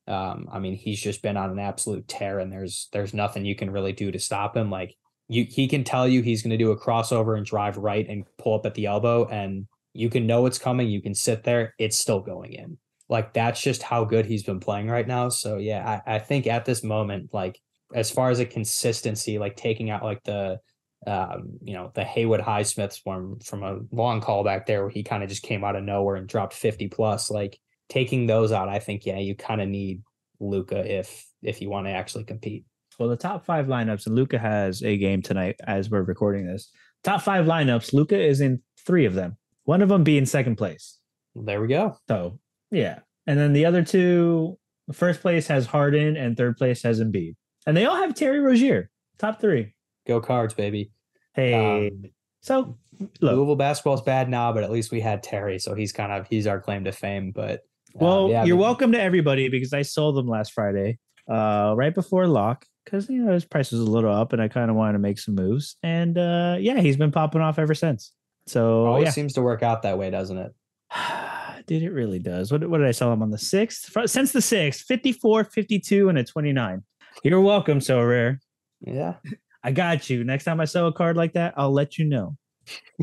[0.06, 3.56] um, I mean, he's just been on an absolute tear, and there's there's nothing you
[3.56, 4.70] can really do to stop him.
[4.70, 4.94] Like
[5.28, 8.24] you, he can tell you he's going to do a crossover and drive right and
[8.38, 10.88] pull up at the elbow, and you can know it's coming.
[10.88, 12.78] You can sit there, it's still going in.
[13.08, 15.28] Like that's just how good he's been playing right now.
[15.28, 17.58] So yeah, I, I think at this moment, like
[17.94, 20.58] as far as a consistency, like taking out like the
[21.06, 25.02] um, you know, the Haywood Highsmiths one from a long call back there where he
[25.02, 27.30] kind of just came out of nowhere and dropped 50 plus.
[27.30, 30.02] Like taking those out, I think, yeah, you kind of need
[30.38, 32.64] Luka if if you want to actually compete.
[32.98, 36.70] Well, the top five lineups, and Luka has a game tonight as we're recording this.
[37.02, 39.36] Top five lineups, Luka is in three of them.
[39.64, 40.98] One of them being second place.
[41.34, 41.96] There we go.
[42.08, 42.38] So
[42.70, 44.58] yeah, and then the other two,
[44.92, 48.90] first place has Harden, and third place has Embiid, and they all have Terry Rozier.
[49.18, 49.74] Top three.
[50.06, 50.90] Go cards, baby.
[51.34, 52.04] Hey, Um,
[52.40, 52.76] so
[53.20, 56.26] look, Louisville is bad now, but at least we had Terry, so he's kind of
[56.26, 57.30] he's our claim to fame.
[57.30, 57.60] But
[57.94, 60.98] um, well, yeah, you're welcome to everybody because I sold them last Friday,
[61.30, 64.48] uh, right before lock, because you know his price was a little up, and I
[64.48, 67.74] kind of wanted to make some moves, and uh, yeah, he's been popping off ever
[67.74, 68.12] since.
[68.46, 70.52] So it Always yeah, seems to work out that way, doesn't it?
[71.66, 72.50] Dude, it really does.
[72.50, 74.08] What, what did I sell him on the 6th?
[74.08, 76.82] Since the 6th, 54, 52, and a 29.
[77.22, 78.38] You're welcome, Sorare.
[78.80, 79.14] Yeah.
[79.62, 80.24] I got you.
[80.24, 82.36] Next time I sell a card like that, I'll let you know.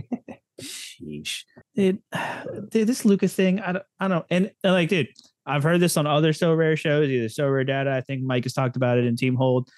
[0.62, 1.44] Sheesh.
[1.76, 2.00] Dude,
[2.70, 5.08] dude, this Lukas thing, I don't, I don't, and, and like, dude,
[5.46, 7.92] I've heard this on other Sorare shows, either Sorare data.
[7.92, 9.70] I think Mike has talked about it in Team Hold.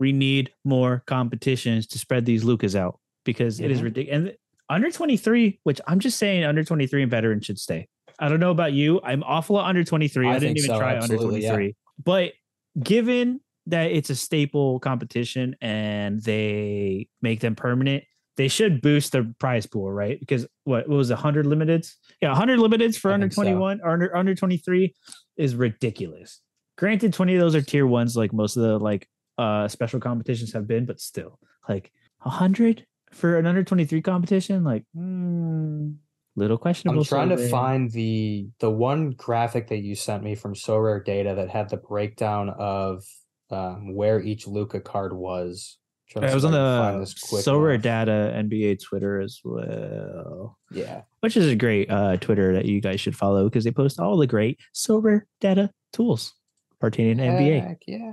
[0.00, 3.84] We need more competitions to spread these Lucas out because it is Mhm.
[3.84, 4.16] ridiculous.
[4.16, 4.36] And
[4.68, 7.88] under 23, which I'm just saying under 23 and veteran should stay.
[8.18, 9.00] I don't know about you.
[9.02, 10.26] I'm awful at under 23.
[10.26, 11.50] I I, didn't even so, try under yeah.
[11.52, 11.76] 23.
[12.02, 12.32] But
[12.80, 18.04] given that it's a staple competition and they make them permanent,
[18.36, 20.18] they should boost the prize pool, right?
[20.18, 21.94] Because what, what was it, 100 limiteds?
[22.20, 23.42] Yeah, 100 limiteds for I under think so.
[23.42, 24.94] 21 or under under 23
[25.36, 26.40] is ridiculous.
[26.76, 30.52] Granted, 20 of those are tier ones, like most of the like uh special competitions
[30.52, 35.94] have been, but still, like 100 for an under 23 competition, like mm,
[36.36, 37.00] little questionable.
[37.00, 41.34] I'm trying to find the the one graphic that you sent me from Sorare Data
[41.34, 43.04] that had the breakdown of
[43.50, 45.78] um, where each Luka card was.
[46.14, 47.78] It was on I the So Rare.
[47.78, 50.58] Data NBA Twitter as well.
[50.70, 51.02] Yeah.
[51.20, 54.16] which is a great uh, Twitter that you guys should follow because they post all
[54.16, 56.34] the great Sorare data tools
[56.80, 58.12] pertaining to NBA, yeah.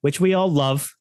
[0.00, 0.94] which we all love.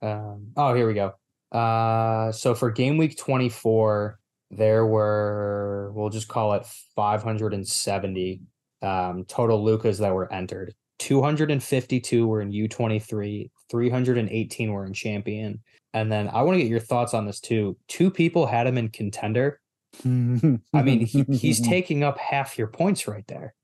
[0.00, 1.12] Um, oh, here we go.
[1.52, 4.18] Uh, so for game week 24,
[4.50, 8.40] there were, we'll just call it 570
[8.80, 10.74] um, total Lukas that were entered.
[10.98, 15.60] 252 were in U23, 318 were in champion.
[15.94, 17.76] And then I want to get your thoughts on this too.
[17.88, 19.60] Two people had him in contender.
[20.04, 23.54] I mean, he, he's taking up half your points right there,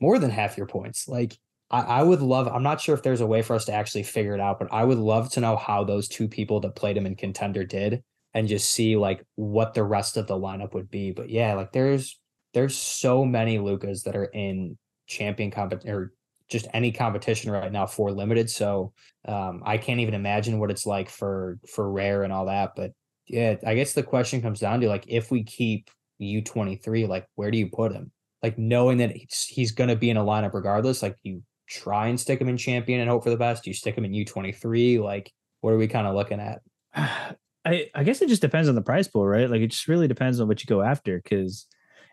[0.00, 1.06] more than half your points.
[1.06, 1.36] Like,
[1.70, 4.04] I, I would love, I'm not sure if there's a way for us to actually
[4.04, 6.96] figure it out, but I would love to know how those two people that played
[6.96, 8.02] him in contender did
[8.34, 11.10] and just see like what the rest of the lineup would be.
[11.10, 12.18] But yeah, like there's,
[12.54, 16.12] there's so many Lukas that are in champion competition or
[16.48, 18.48] just any competition right now for limited.
[18.48, 18.92] So
[19.26, 22.72] um, I can't even imagine what it's like for, for rare and all that.
[22.76, 22.92] But
[23.26, 27.50] yeah, I guess the question comes down to like, if we keep U23, like where
[27.50, 28.12] do you put him?
[28.42, 32.08] Like knowing that he's, he's going to be in a lineup regardless, like you try
[32.08, 33.66] and stick him in champion and hope for the best.
[33.66, 35.02] You stick him in U23.
[35.02, 36.60] Like what are we kind of looking at?
[36.94, 39.50] I I guess it just depends on the price pool, right?
[39.50, 41.20] Like it just really depends on what you go after.
[41.22, 41.66] Because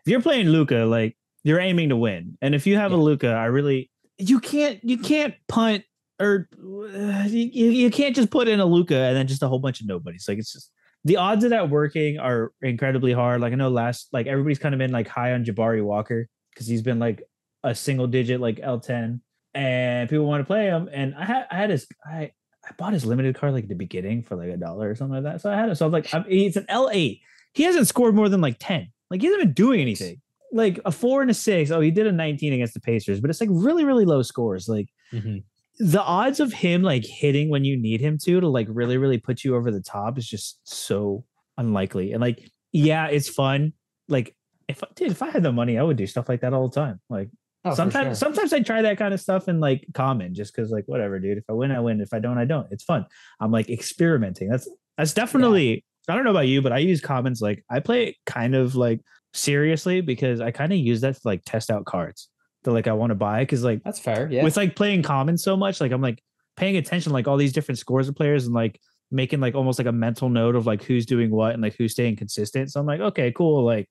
[0.04, 3.28] if you're playing Luka, like you're aiming to win, and if you have a Luka,
[3.28, 5.84] I really you can't you can't punt
[6.20, 9.60] or uh, you, you can't just put in a Luka and then just a whole
[9.60, 10.26] bunch of nobodies.
[10.28, 10.70] Like it's just
[11.04, 13.40] the odds of that working are incredibly hard.
[13.40, 16.66] Like I know last like everybody's kind of been like high on Jabari Walker because
[16.66, 17.22] he's been like
[17.62, 19.20] a single digit like L10
[19.54, 20.88] and people want to play him.
[20.92, 22.32] And I had I had his I
[22.64, 25.22] I bought his limited card like at the beginning for like a dollar or something
[25.22, 25.40] like that.
[25.40, 25.76] So I had it.
[25.76, 27.20] So I'm like, I'm, he's an L8.
[27.52, 28.88] He hasn't scored more than like 10.
[29.10, 30.20] Like he hasn't been doing anything.
[30.52, 31.70] Like a four and a six.
[31.70, 34.68] Oh, he did a 19 against the Pacers, but it's like really, really low scores.
[34.68, 35.38] Like mm-hmm.
[35.78, 39.18] the odds of him like hitting when you need him to to like really, really
[39.18, 41.24] put you over the top is just so
[41.58, 42.12] unlikely.
[42.12, 43.72] And like, yeah, it's fun.
[44.08, 44.36] Like
[44.68, 46.80] if dude, if I had the money, I would do stuff like that all the
[46.80, 47.00] time.
[47.10, 47.28] Like
[47.64, 48.14] Oh, sometimes sure.
[48.14, 51.38] sometimes I try that kind of stuff in like common just because like whatever, dude.
[51.38, 52.00] If I win, I win.
[52.00, 52.66] If I don't, I don't.
[52.70, 53.06] It's fun.
[53.40, 54.48] I'm like experimenting.
[54.48, 58.08] That's that's definitely I don't know about you, but I use commons like I play
[58.08, 59.00] it kind of like
[59.32, 62.28] seriously because I kind of use that to like test out cards
[62.64, 63.44] that like I want to buy.
[63.44, 64.28] Cause like That's fair.
[64.30, 64.44] Yeah.
[64.44, 66.22] with like playing common so much, like I'm like
[66.56, 68.78] paying attention like all these different scores of players and like
[69.10, 71.92] making like almost like a mental note of like who's doing what and like who's
[71.92, 72.70] staying consistent.
[72.70, 73.64] So I'm like, okay, cool.
[73.64, 73.88] Like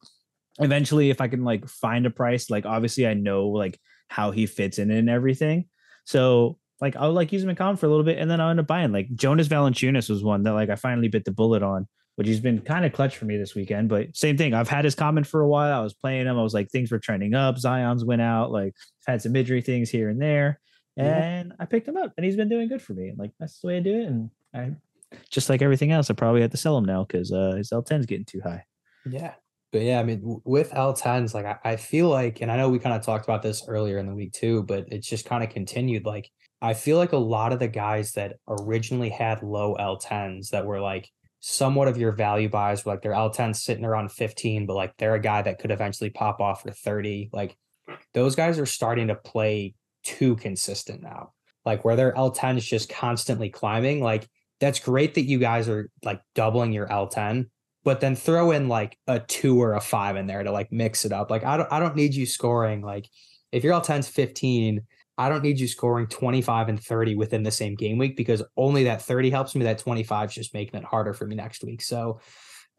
[0.60, 4.46] eventually if I can like find a price, like obviously I know like how he
[4.46, 5.66] fits in and everything.
[6.06, 8.50] So like I'll like use him in common for a little bit and then I'll
[8.50, 11.64] end up buying like Jonas Valanciunas was one that like I finally bit the bullet
[11.64, 13.90] on, which he's been kind of clutch for me this weekend.
[13.90, 14.54] But same thing.
[14.54, 15.80] I've had his common for a while.
[15.80, 16.38] I was playing him.
[16.38, 17.58] I was like, things were trending up.
[17.58, 18.52] Zion's went out.
[18.52, 18.76] Like
[19.08, 20.60] had some injury things here and there.
[20.96, 21.24] Yeah.
[21.24, 23.10] And I picked him up and he's been doing good for me.
[23.10, 24.06] And like that's the way I do it.
[24.06, 24.74] And I
[25.30, 28.06] just like everything else, I probably have to sell him now because uh his L10's
[28.06, 28.66] getting too high.
[29.10, 29.34] Yeah.
[29.74, 32.78] But yeah, I mean, with L10s, like I, I feel like, and I know we
[32.78, 35.50] kind of talked about this earlier in the week too, but it's just kind of
[35.50, 36.06] continued.
[36.06, 36.30] Like,
[36.62, 40.80] I feel like a lot of the guys that originally had low L10s that were
[40.80, 41.10] like
[41.40, 45.16] somewhat of your value buys, were like their L10s sitting around 15, but like they're
[45.16, 47.32] a guy that could eventually pop off for 30.
[47.34, 47.58] Like,
[48.14, 51.34] those guys are starting to play too consistent now.
[51.66, 54.04] Like, where their L10 is just constantly climbing.
[54.04, 57.48] Like, that's great that you guys are like doubling your L10
[57.84, 61.06] but then throw in like a two or a five in there to like mix
[61.06, 61.30] it up.
[61.30, 63.08] Like I don't I don't need you scoring like
[63.52, 64.82] if your L10's 15,
[65.18, 68.86] I don't need you scoring 25 and 30 within the same game week because only
[68.86, 69.66] that 30 helps me.
[69.66, 71.82] That 25 is just making it harder for me next week.
[71.82, 72.20] So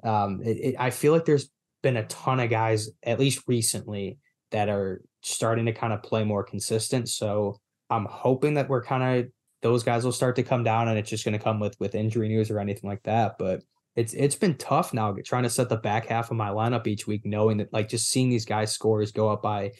[0.02, 1.50] um it, it, I feel like there's
[1.82, 4.18] been a ton of guys, at least recently,
[4.50, 7.08] that are starting to kind of play more consistent.
[7.08, 10.98] So I'm hoping that we're kind of those guys will start to come down and
[10.98, 13.36] it's just going to come with with injury news or anything like that.
[13.38, 13.62] But
[13.96, 17.06] it's it's been tough now trying to set the back half of my lineup each
[17.06, 19.72] week, knowing that like just seeing these guys' scores go up by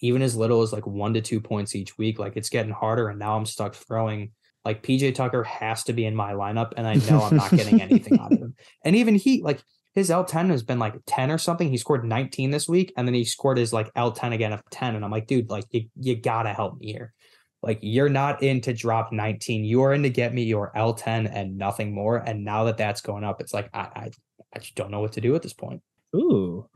[0.00, 3.08] even as little as like one to two points each week, like it's getting harder.
[3.08, 4.30] And now I'm stuck throwing
[4.64, 7.80] like PJ Tucker has to be in my lineup, and I know I'm not getting
[7.80, 8.54] anything out of him.
[8.84, 9.62] And even he like
[9.94, 11.68] his L10 has been like 10 or something.
[11.68, 14.94] He scored 19 this week, and then he scored his like L10 again of 10.
[14.94, 17.12] And I'm like, dude, like you you gotta help me here.
[17.62, 19.64] Like you're not in to drop 19.
[19.64, 22.18] You are in to get me your L10 and nothing more.
[22.18, 24.10] And now that that's going up, it's like I I,
[24.54, 25.82] I just don't know what to do at this point.
[26.14, 26.68] Ooh.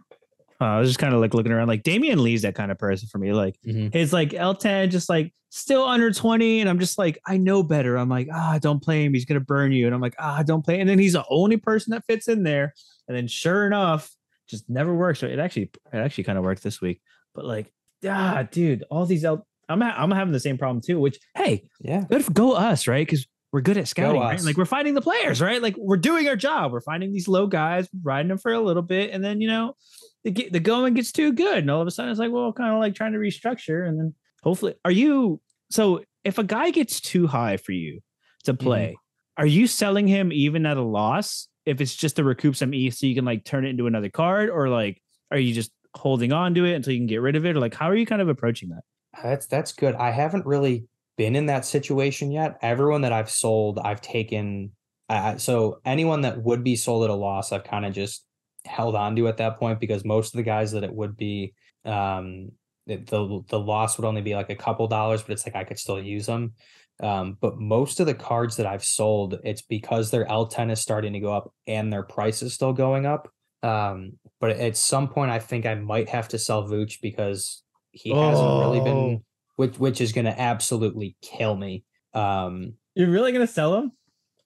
[0.60, 1.68] Uh, I was just kind of like looking around.
[1.68, 3.32] Like Damion Lee's that kind of person for me.
[3.32, 3.92] Like Mhm.
[3.92, 6.60] his like L10 just like still under 20.
[6.60, 7.96] And I'm just like, I know better.
[7.96, 9.14] I'm like, ah, don't play him.
[9.14, 9.86] He's gonna burn you.
[9.86, 10.80] And I'm like, ah, don't play.
[10.80, 12.74] And then he's the only person that fits in there.
[13.08, 14.10] And then sure enough,
[14.48, 15.20] just never works.
[15.20, 17.00] So it actually it actually kind of worked this week.
[17.34, 17.72] But like,
[18.06, 21.64] ah, dude, all these L I'm ha- I'm having the same problem too, which hey,
[21.80, 22.04] Yeah.
[22.08, 23.06] good for go us, right?
[23.06, 24.42] Because we're good at scouting, right?
[24.42, 25.60] Like we're finding the players, right?
[25.60, 26.72] Like we're doing our job.
[26.72, 29.76] We're finding these low guys, riding them for a little bit, and then you know,
[30.24, 32.72] the the going gets too good, and all of a sudden it's like, well, kind
[32.72, 36.02] of like trying to restructure, and then hopefully, are you so?
[36.24, 38.00] If a guy gets too high for you
[38.44, 38.64] to mm-hmm.
[38.64, 38.96] play,
[39.36, 41.48] are you selling him even at a loss?
[41.66, 44.08] If it's just to recoup some ETH so you can like turn it into another
[44.08, 47.36] card, or like, are you just holding on to it until you can get rid
[47.36, 48.82] of it, or like, how are you kind of approaching that?
[49.22, 49.94] That's that's good.
[49.94, 52.58] I haven't really been in that situation yet.
[52.62, 54.72] Everyone that I've sold, I've taken.
[55.08, 58.24] I- so anyone that would be sold at a loss, I've kind of just
[58.64, 61.52] held on to at that point because most of the guys that it would be,
[61.84, 62.52] um,
[62.86, 65.64] the the, the loss would only be like a couple dollars, but it's like I
[65.64, 66.54] could still use them.
[67.02, 71.12] Um, but most of the cards that I've sold, it's because their L10 is starting
[71.14, 73.28] to go up and their price is still going up.
[73.62, 77.62] Um, but at some point, I think I might have to sell Vooch because
[77.92, 79.22] he hasn't really been Oh.
[79.56, 81.84] which which is going to absolutely kill me.
[82.14, 83.92] Um, You're really gonna sell him?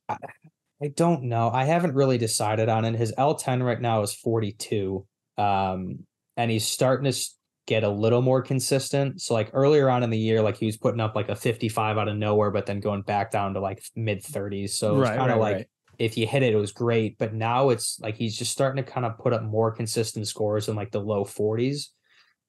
[0.08, 1.50] I don't know.
[1.50, 2.94] I haven't really decided on it.
[2.96, 5.06] His L10 right now is 42.
[5.38, 6.00] Um,
[6.36, 7.18] and he's starting to
[7.66, 9.20] get a little more consistent.
[9.22, 11.96] So like earlier on in the year, like he was putting up like a 55
[11.98, 14.70] out of nowhere, but then going back down to like mid 30s.
[14.70, 15.66] So it's Right, kind of right, like right.
[15.98, 17.16] if you hit it, it was great.
[17.18, 20.68] But now it's like he's just starting to kind of put up more consistent scores
[20.68, 21.86] in like the low 40s.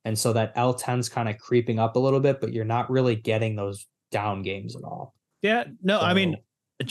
[0.08, 3.16] And so that L10's kind of creeping up a little bit, but you're not really
[3.16, 5.14] getting those down games at all.
[5.42, 6.38] Yeah, no, I mean,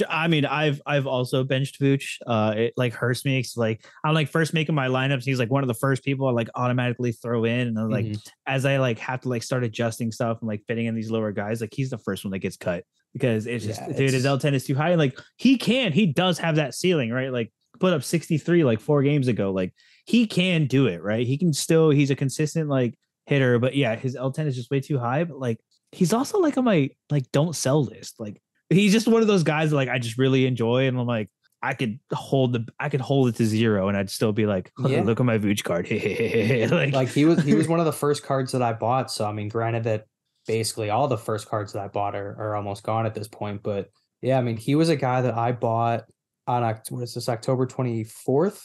[0.09, 2.17] I mean, I've I've also benched Vooch.
[2.27, 3.43] Uh, it like hurts me.
[3.43, 5.25] 'cause, like I'm like first making my lineups.
[5.25, 8.05] He's like one of the first people I like automatically throw in, and then, like
[8.07, 8.29] Mhm.
[8.47, 11.33] as I like have to like start adjusting stuff and like fitting in these lower
[11.33, 14.27] guys, like he's the first one that gets cut because it's just Yeah, dude, his
[14.27, 14.91] L10 is too high.
[14.91, 17.33] And like he can, he does have that ceiling, right?
[17.33, 17.51] Like
[17.81, 19.53] put up 63 like four games ago.
[19.53, 19.73] Like
[20.05, 21.27] he can do it, right?
[21.27, 21.91] He can still.
[21.91, 22.95] He's a consistent like
[23.27, 25.25] hitter, but yeah, his L10 is just way too high.
[25.25, 25.59] But like
[25.93, 28.19] he's also like on my like don't sell list.
[28.19, 31.07] Like he's just one of those guys that like I just really enjoy, and I'm
[31.07, 31.29] like
[31.63, 34.71] I could hold the I could hold it to zero, and I'd still be like,
[34.79, 35.03] Yeah.
[35.03, 35.91] look at my Vooch card,
[36.71, 39.11] like, like he was he was one of the first cards that I bought.
[39.11, 40.07] So I mean, granted that
[40.47, 43.63] basically all the first cards that I bought are, are almost gone at this point.
[43.63, 43.91] But
[44.23, 46.05] yeah, I mean, he was a guy that I bought
[46.47, 48.65] on what is this October twenty fourth,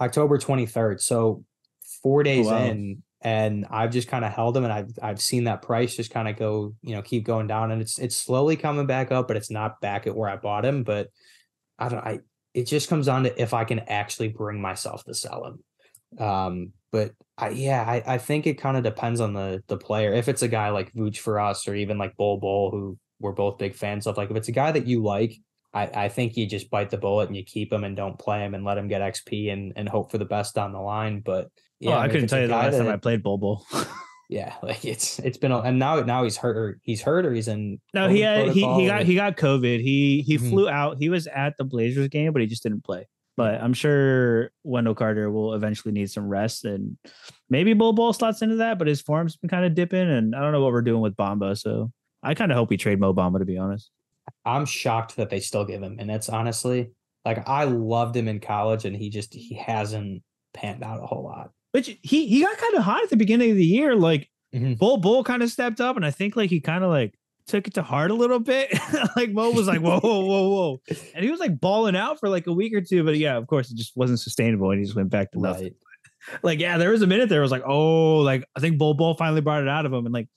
[0.00, 1.00] October twenty third.
[1.00, 1.44] So
[2.02, 2.64] four oh, days wow.
[2.64, 6.10] in, and I've just kind of held them and I've I've seen that price just
[6.10, 9.28] kind of go, you know, keep going down, and it's it's slowly coming back up,
[9.28, 10.82] but it's not back at where I bought him.
[10.82, 11.08] But
[11.78, 12.20] I don't, I
[12.54, 16.24] it just comes down to if I can actually bring myself to sell him.
[16.24, 20.12] Um, but I yeah, I, I think it kind of depends on the the player.
[20.12, 23.32] If it's a guy like Vooch for us, or even like Bol Bol, who we're
[23.32, 25.36] both big fans of, like if it's a guy that you like,
[25.72, 28.44] I, I think you just bite the bullet and you keep him and don't play
[28.44, 31.20] him and let him get XP and and hope for the best down the line.
[31.20, 31.48] But
[31.80, 33.62] yeah, yeah, I couldn't tell you the last time I played Bobo.
[34.32, 37.32] Yeah, like it's it's been a, and now now he's hurt or he's hurt or
[37.32, 39.80] he's in no, he had, he he got or- he got COVID.
[39.82, 40.50] He he Mhm.
[40.50, 40.98] flew out.
[41.00, 43.08] He was at the Blazers game, but he just didn't play.
[43.36, 46.96] But I'm sure Wendell Carter will eventually need some rest, and
[47.48, 48.78] maybe Bol Bol slots into that.
[48.78, 51.16] But his form's been kind of dipping, and I don't know what we're doing with
[51.16, 51.58] Bamba.
[51.58, 51.90] So
[52.22, 53.90] I kind of hope we trade Mo Bamba, to be honest.
[54.44, 55.96] I'm shocked that they still give him.
[55.98, 56.92] And that's honestly
[57.24, 60.22] like I loved him in college and he just he hasn't
[60.54, 61.50] panned out a whole lot.
[61.72, 63.94] Which he he got kind of hot at the beginning of the year.
[63.94, 64.78] Like Mhm.
[64.78, 67.14] Bol Bol kind of stepped up, and I think like he kind of like
[67.46, 68.76] took it to heart a little bit.
[69.16, 70.80] like Mo was like, whoa, whoa, whoa, whoa.
[71.14, 73.04] And he was like balling out for like a week or two.
[73.04, 74.70] But yeah, of course, it just wasn't sustainable.
[74.70, 75.64] And he just went back to nothing.
[75.64, 75.74] Right.
[76.42, 77.40] Like, yeah, there was a minute there.
[77.40, 80.04] Was like, oh, like I think Bol Bol finally brought it out of him.
[80.04, 80.28] And like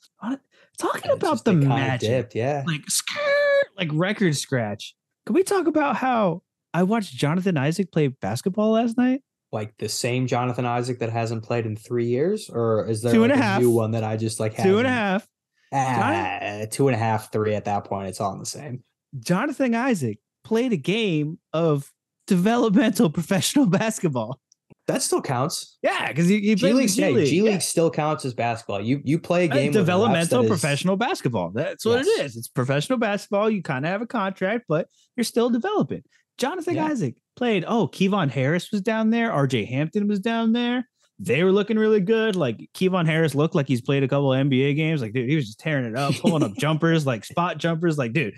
[0.77, 2.63] talking it's about the magic, dipped, yeah.
[2.65, 4.95] like skirt, like record scratch.
[5.25, 9.21] Can we talk about how I watched Jonathan Isaac play basketball last night?
[9.53, 13.23] Like the same Jonathan Isaac that hasn't played in three years, or is there Two
[13.23, 13.61] and like a half.
[13.61, 15.27] new one that I just like Two and a half.
[15.71, 18.07] Ah, two and a half, three at that point.
[18.07, 18.83] It's all the same.
[19.19, 21.91] Jonathan Isaac played a game of
[22.27, 24.39] developmental professional basketball.
[24.87, 25.77] That still counts.
[25.81, 27.27] Yeah, because he, he G played in the League, G yeah, League.
[27.27, 27.43] G Yeah.
[27.51, 28.81] League still counts as basketball.
[28.81, 31.51] You you play a Uh, game developmental that is- professional basketball.
[31.51, 32.31] That's what it Yes.
[32.31, 32.37] is.
[32.37, 33.49] It's professional basketball.
[33.49, 36.01] You kind of have a contract, but you're still developing.
[36.37, 36.87] Jonathan Yeah.
[36.87, 37.65] Isaac played.
[37.67, 39.29] Oh, Kevon Harris was down there.
[39.31, 40.87] RJ Hampton was down there.
[41.19, 42.35] They were looking really good.
[42.35, 45.01] Like Kevon Harris looked like he's played a couple of NBA games.
[45.01, 47.97] Like, dude, he was just tearing it up, pulling up jumpers, like spot jumpers.
[47.97, 48.33] Like, dude,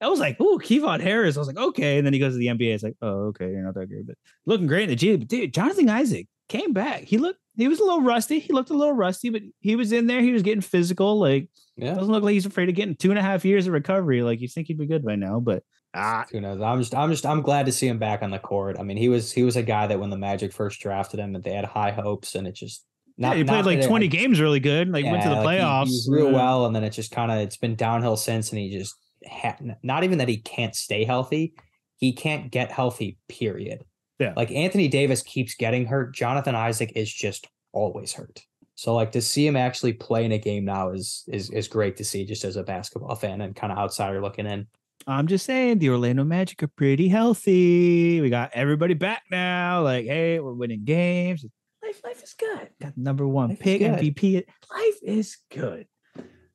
[0.00, 1.36] I was like, ooh, Kevon Harris.
[1.36, 1.96] I was like, okay.
[1.98, 2.74] And then he goes to the NBA.
[2.74, 5.16] It's like, oh, okay, you're not that great, but looking great in the G.
[5.16, 7.02] But dude, Jonathan Isaac came back.
[7.04, 8.38] He looked, he was a little rusty.
[8.38, 10.20] He looked a little rusty, but he was in there.
[10.20, 11.18] He was getting physical.
[11.18, 11.94] Like, Yeah.
[11.94, 14.22] doesn't look like he's afraid of getting two and a half years of recovery.
[14.22, 15.64] Like, you think he'd be good by now, but
[15.98, 16.60] ah, Who knows?
[16.60, 18.76] I'm just I'm just I'm glad to see him back on the court.
[18.78, 21.32] I mean, he was he was a guy that when the Magic first drafted him,
[21.32, 22.84] that they had high hopes, and it just
[23.16, 24.88] yeah, not he played not like that it- 20 games really good.
[24.90, 25.86] Like, went to the like, playoffs.
[25.86, 26.36] He, was real Yeah.
[26.36, 28.94] well, and then it just kind of it's been downhill since, and he just
[29.28, 31.54] ha- not even that he can't stay healthy,
[31.96, 33.18] he can't get healthy.
[33.28, 33.84] Period.
[34.18, 34.32] Yeah.
[34.36, 36.14] Like Anthony Davis keeps getting hurt.
[36.14, 38.40] Jonathan Isaac is just always hurt.
[38.74, 41.96] So like to see him actually play in a game now is is is great
[41.96, 44.68] to see just as a basketball fan and kind of outsider looking in.
[45.08, 48.20] I'm just saying the Orlando Magic are pretty healthy.
[48.20, 49.82] We got everybody back now.
[49.82, 51.46] Like, hey, we're winning games.
[51.82, 52.68] Life, life is good.
[52.78, 53.80] Got number one Life pick.
[53.80, 54.44] MVP.
[54.70, 55.86] Life is good.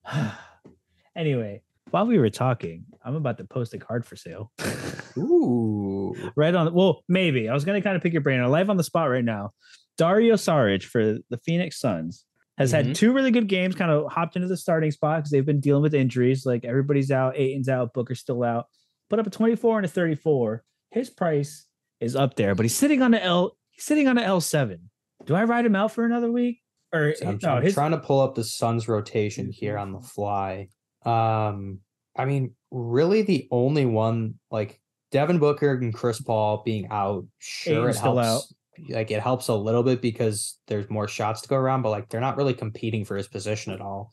[1.15, 4.51] anyway, while we were talking, I'm about to post a card for sale.
[5.17, 6.13] Ooh.
[6.35, 6.71] right on.
[6.75, 8.39] Well, maybe I was gonna kind of pick your brain.
[8.39, 9.49] I'm live on the spot right now.
[9.97, 12.25] Dario Saric for the Phoenix Suns
[12.57, 12.95] has had Mhm.
[12.95, 13.75] two really good games.
[13.75, 16.45] Kind of hopped into the starting spot because they've been dealing with injuries.
[16.45, 18.65] Like everybody's out, Ayton's out, Booker's still out.
[19.09, 20.63] Put up a 24 and a 34.
[20.91, 21.65] His price
[21.99, 23.57] is up there, but he's sitting on the L.
[23.71, 24.77] He's sitting on the L7.
[25.25, 26.59] Do I ride him out for another week?
[26.93, 29.91] Or So I'm, no, I'm his, trying to pull up the Suns rotation here on
[29.93, 30.67] the fly.
[31.05, 31.79] Um,
[32.15, 34.79] I mean, really the only one like
[35.11, 38.53] Devin Booker and Chris Paul being out, sure Ayton's it still helps.
[38.89, 42.09] Like it helps a little bit because there's more shots to go around, but like
[42.09, 44.11] they're not really competing for his position at all.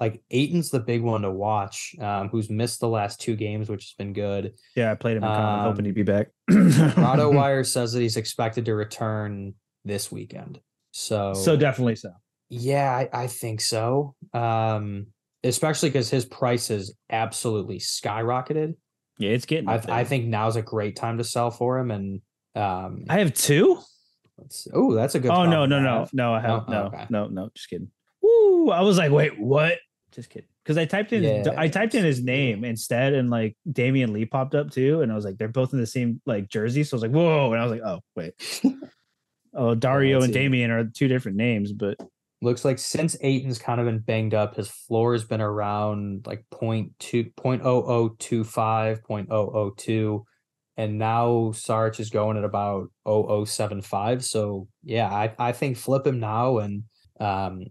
[0.00, 3.82] Like Ayton's the big one to watch, um, who's missed the last two games, which
[3.84, 4.54] has been good.
[4.76, 6.28] Yeah, I played him common, hoping Um, he'd be back.
[6.50, 9.54] Rado Wire says that he's expected to return
[9.84, 10.60] this weekend.
[10.92, 12.12] So so definitely so.
[12.48, 14.14] yeah, I, I think so.
[14.32, 15.08] Um,
[15.44, 18.74] especially because his price has absolutely skyrocketed.
[19.18, 19.68] Yeah, it's getting.
[19.68, 21.90] I, I think now's a great time to sell for him.
[21.90, 22.20] And
[22.54, 23.80] um, I have two.
[24.72, 25.30] Oh, that's a good.
[25.30, 26.34] Oh no, no, no, no!
[26.34, 27.50] I have Oh, no, no, no.
[27.54, 27.90] Just kidding.
[28.22, 28.70] Woo!
[28.70, 29.78] I was like, wait, what?
[30.12, 30.48] Just kidding.
[30.64, 31.48] Because I typed in.
[31.56, 35.14] I typed in his name instead, and like Damion Lee popped up too, and I
[35.14, 37.52] was like, they're both in the same like jersey, so I was like, whoa!
[37.52, 38.62] And I was like, oh wait,
[39.54, 40.32] oh Dario and.
[40.32, 41.98] Damion are two different names, but
[42.40, 46.44] Looks like since Ayton's kind of been banged up, his floor has been around like
[46.50, 50.24] point two, point oh oh two five, point oh oh two,
[50.78, 54.24] and now Sarge is going at about oh oh seven five.
[54.24, 56.84] So yeah, I I think flip him now, and
[57.20, 57.64] um,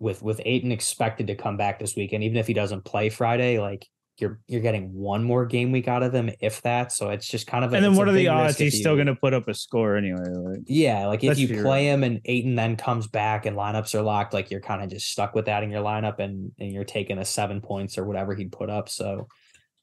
[0.00, 3.60] with with Ayton expected to come back this weekend, even if he doesn't play Friday,
[3.60, 3.86] like
[4.16, 6.90] you're you're getting one more game week out of them, if that.
[6.90, 7.72] So it's just kind of.
[7.74, 10.24] a- and then what are the odds he's still gonna put up a score anyway?
[10.26, 11.94] Like, yeah, like if you play real.
[11.94, 15.12] him and Ayton then comes back and lineups are locked, like you're kind of just
[15.12, 18.34] stuck with that in your lineup and and you're taking a seven points or whatever
[18.34, 18.88] he'd put up.
[18.88, 19.28] So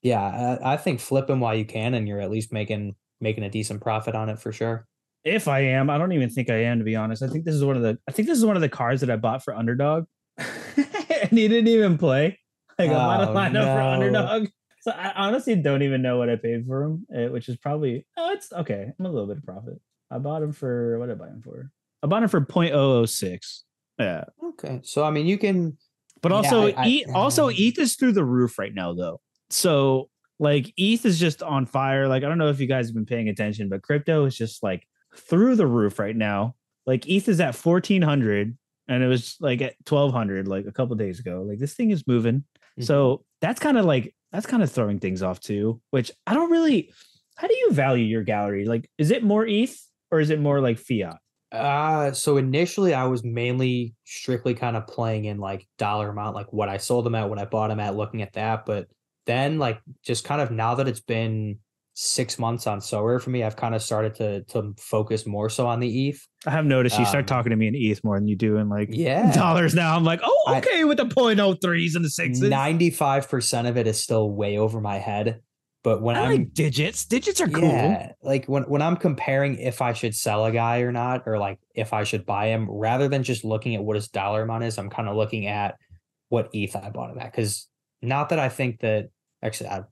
[0.06, 3.44] yeah, I, I think flip him while you can, and you're at least making making
[3.44, 4.86] a decent profit on it for sure.
[5.24, 7.24] if I am, I don't even think I am to be honest.
[7.24, 9.02] I think this is one of the I think this is one of the cards
[9.02, 10.06] that I bought for underdog.
[10.38, 12.40] and he didn't even play.
[12.78, 14.48] Like I'm out of Oh, lineup for underdog.
[14.82, 18.06] So I honestly don't even know what I paid for him, eh, which is probably
[18.18, 18.92] oh it's okay.
[19.00, 19.80] I'm a little bit of profit.
[20.12, 21.72] I bought him for what did I buy him for?
[22.04, 23.62] I bought him for 0.006.
[23.98, 24.26] Yeah.
[24.50, 25.78] Okay, so I mean you can
[26.22, 29.22] But Yeah, also I- I- also ETH is through the roof right now though.
[29.56, 32.08] So like ETH is just on fire.
[32.08, 34.62] Like I don't know if you guys have been paying attention, but crypto is just
[34.62, 34.86] like
[35.16, 36.56] through the roof right now.
[36.86, 41.20] Like ETH is at 1400 and it was like at 1200 like a couple days
[41.20, 41.46] ago.
[41.48, 42.44] Like this thing is moving.
[42.80, 42.86] Mhm.
[42.86, 46.52] So that's kind of like that's kind of throwing things off too, which I don't
[46.52, 46.92] really
[47.38, 48.66] how do you value your gallery?
[48.66, 49.76] Like is it more ETH
[50.12, 51.18] or is it more like fiat?
[51.52, 56.52] Uh so initially I was mainly strictly kind of playing in like dollar amount, like
[56.52, 58.66] what I sold them at, what I bought them at, looking at that.
[58.66, 58.88] But
[59.26, 61.60] then like just kind of now that it's been
[61.98, 65.66] six months on Sorare for me, I've kind of started to to focus more so
[65.68, 66.20] on the ETH.
[66.46, 68.58] I have noticed you start Um, talking to me in ETH more than you do
[68.58, 69.32] in like Yeah.
[69.34, 69.96] dollars now.
[69.96, 72.44] I'm like, oh, I- okay, with the 0.03s and the sixes.
[72.50, 75.40] 95% of it is still way over my head.
[75.84, 77.06] But when I I'm like digits.
[77.06, 77.64] Digits are cool.
[77.70, 81.38] Yeah, like when when I'm comparing if I should sell a guy or not, or
[81.38, 84.64] like if I should buy him, rather than just looking at what his dollar amount
[84.64, 85.76] is, I'm kind of looking at
[86.30, 87.32] what ETH I bought him at.
[87.32, 87.68] Because
[88.02, 89.10] not that I think that
[89.46, 89.84] actually, I,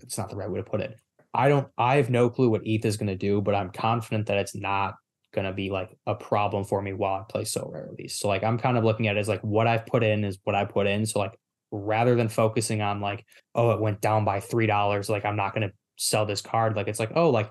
[0.00, 0.98] it's not the right way to put it.
[1.34, 1.68] I don't.
[1.78, 4.54] I have no clue what ETH is going to do, but I'm confident that it's
[4.54, 4.94] not
[5.32, 8.08] going to be like a problem for me while I play so rarely.
[8.08, 10.38] So like I'm kind of looking at it as like what I've put in is
[10.44, 11.06] what I put in.
[11.06, 11.38] So like
[11.70, 15.54] rather than focusing on like oh it went down by three dollars, like I'm not
[15.54, 16.76] going to sell this card.
[16.76, 17.50] Like it's like oh like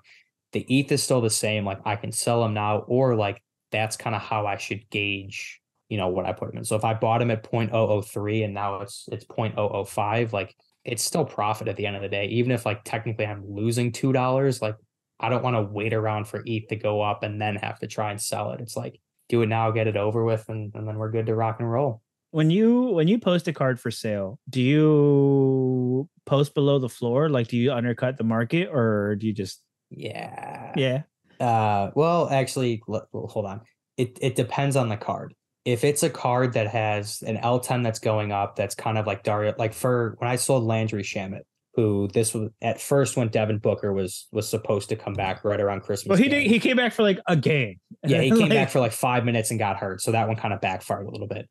[0.51, 1.65] the ETH is still the same.
[1.65, 3.41] Like I can sell them now, or like
[3.71, 6.63] that's kind of how I should gauge you know what I put them in.
[6.63, 11.25] So if I bought them at 0.003 and now it's it's 0.005, like it's still
[11.25, 12.25] profit at the end of the day.
[12.27, 14.75] Even if like technically I'm losing two dollars, like
[15.19, 17.87] I don't want to wait around for ETH to go up and then have to
[17.87, 18.61] try and sell it.
[18.61, 21.35] It's like do it now, get it over with, and, and then we're good to
[21.35, 22.01] rock and roll.
[22.31, 27.29] When you when you post a card for sale, do you post below the floor?
[27.29, 30.73] Like, do you undercut the market, or do you just Yeah.
[30.75, 31.03] yeah?
[31.39, 33.61] Uh, well, actually, hold on.
[33.97, 35.33] It it depends on the card.
[35.65, 39.23] If it's a card that has an L10 that's going up, that's kind of like
[39.23, 39.53] Dario.
[39.57, 41.41] Like for when I sold Landry Shamet,
[41.75, 45.61] who this was at first when Devin Booker was was supposed to come back right
[45.61, 46.09] around Christmas.
[46.09, 46.43] Well, he Day.
[46.43, 46.51] did.
[46.51, 47.79] He came back for like a game.
[48.05, 50.01] Yeah, he came Like, back for like five minutes and got hurt.
[50.01, 51.47] So that one kind of backfired a little bit.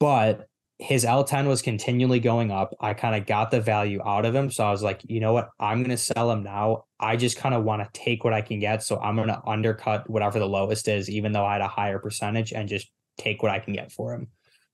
[0.00, 0.46] But
[0.78, 2.74] his L10 was continually going up.
[2.80, 4.50] I kind of got the value out of him.
[4.50, 5.48] So I was like, you know what?
[5.60, 6.84] I'm going to sell him now.
[6.98, 8.82] I just kind of want to take what I can get.
[8.82, 12.00] So I'm going to undercut whatever the lowest is, even though I had a higher
[12.00, 14.28] percentage and just take what I can get for him.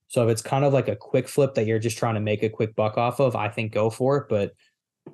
[0.07, 2.43] So if it's kind of like a quick flip that you're just trying to make
[2.43, 4.25] a quick buck off of, I think go for it.
[4.29, 4.51] But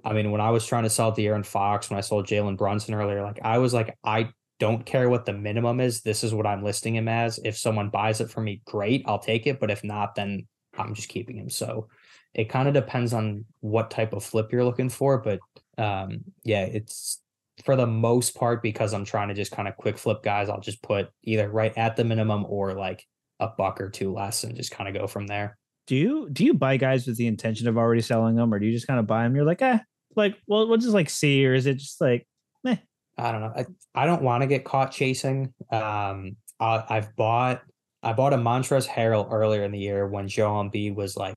[0.04, 2.96] I mean, when I was trying to sell De'Aaron Fox, when I sold Jalen Brunson
[2.96, 6.02] earlier, like I was like, I don't care what the minimum is.
[6.02, 7.40] This is what I'm listing him as.
[7.44, 9.60] If someone buys it for me, great, I'll take it.
[9.60, 10.48] But if not, then
[10.78, 11.50] I'm just keeping him.
[11.50, 11.90] So
[12.34, 15.20] it kind of depends on what type of flip you're looking for.
[15.20, 15.40] But
[15.78, 17.22] um, yeah, it's
[17.64, 20.50] for the most part because I'm trying to just kind of quick flip guys.
[20.50, 23.06] I'll just put either right at the minimum or like
[23.40, 25.58] a buck or two less and just kind of go from there.
[25.88, 28.66] Do you do you buy guys with the intention of already selling them, or do
[28.66, 29.36] you just kind of buy them?
[29.36, 29.80] You're like, eh,
[30.16, 32.28] like, well, we'll just like see, or is it just like,
[32.66, 32.76] eh?
[33.18, 33.54] I don't know.
[33.56, 33.66] I,
[33.96, 35.54] I don't want to get caught chasing.
[35.72, 37.62] Um, I, I've bought
[38.04, 41.36] I bought a Montrezl Harrell earlier in the year when Joel Embiid was like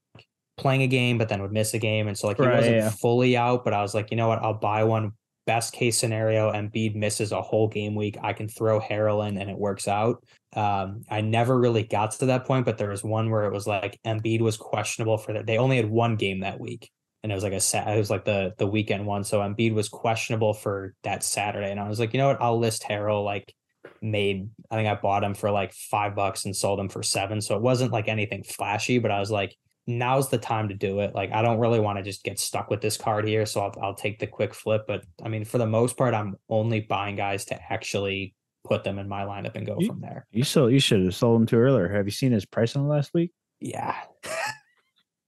[0.58, 2.76] playing a game, but then would miss a game, and so like he Right, wasn't
[2.76, 2.90] yeah.
[2.90, 3.64] fully out.
[3.64, 4.42] But I was like, you know what?
[4.42, 5.12] I'll buy one.
[5.50, 8.16] Best case scenario, Embiid misses a whole game week.
[8.22, 10.22] I can throw Harrell in, and it works out.
[10.54, 13.66] Um, I never really got to that point, but there was one where it was
[13.66, 15.46] like Embiid was questionable for that.
[15.46, 16.88] They only had one game that week,
[17.24, 17.88] and it was like a sat.
[17.88, 19.24] It was like the the weekend one.
[19.24, 22.40] So Embiid was questionable for that Saturday, and I was like, you know what?
[22.40, 23.24] I'll list Harrell.
[23.24, 23.52] Like,
[24.00, 27.40] made I think I bought him for like five bucks and sold him for seven.
[27.40, 29.56] So it wasn't like anything flashy, but I was like,
[29.98, 31.14] now's the time to do it.
[31.14, 33.74] Like, I don't really want to just get stuck with this card here, so I'll
[33.82, 34.84] I'll take the quick flip.
[34.86, 38.34] But I mean, for the most part, I'm only buying guys to actually
[38.64, 40.26] put them in my lineup and go You- from there.
[40.30, 40.72] You sold.
[40.72, 41.88] You should have sold him to earlier.
[41.88, 43.32] Have you seen his price on the last week?
[43.60, 43.94] Yeah.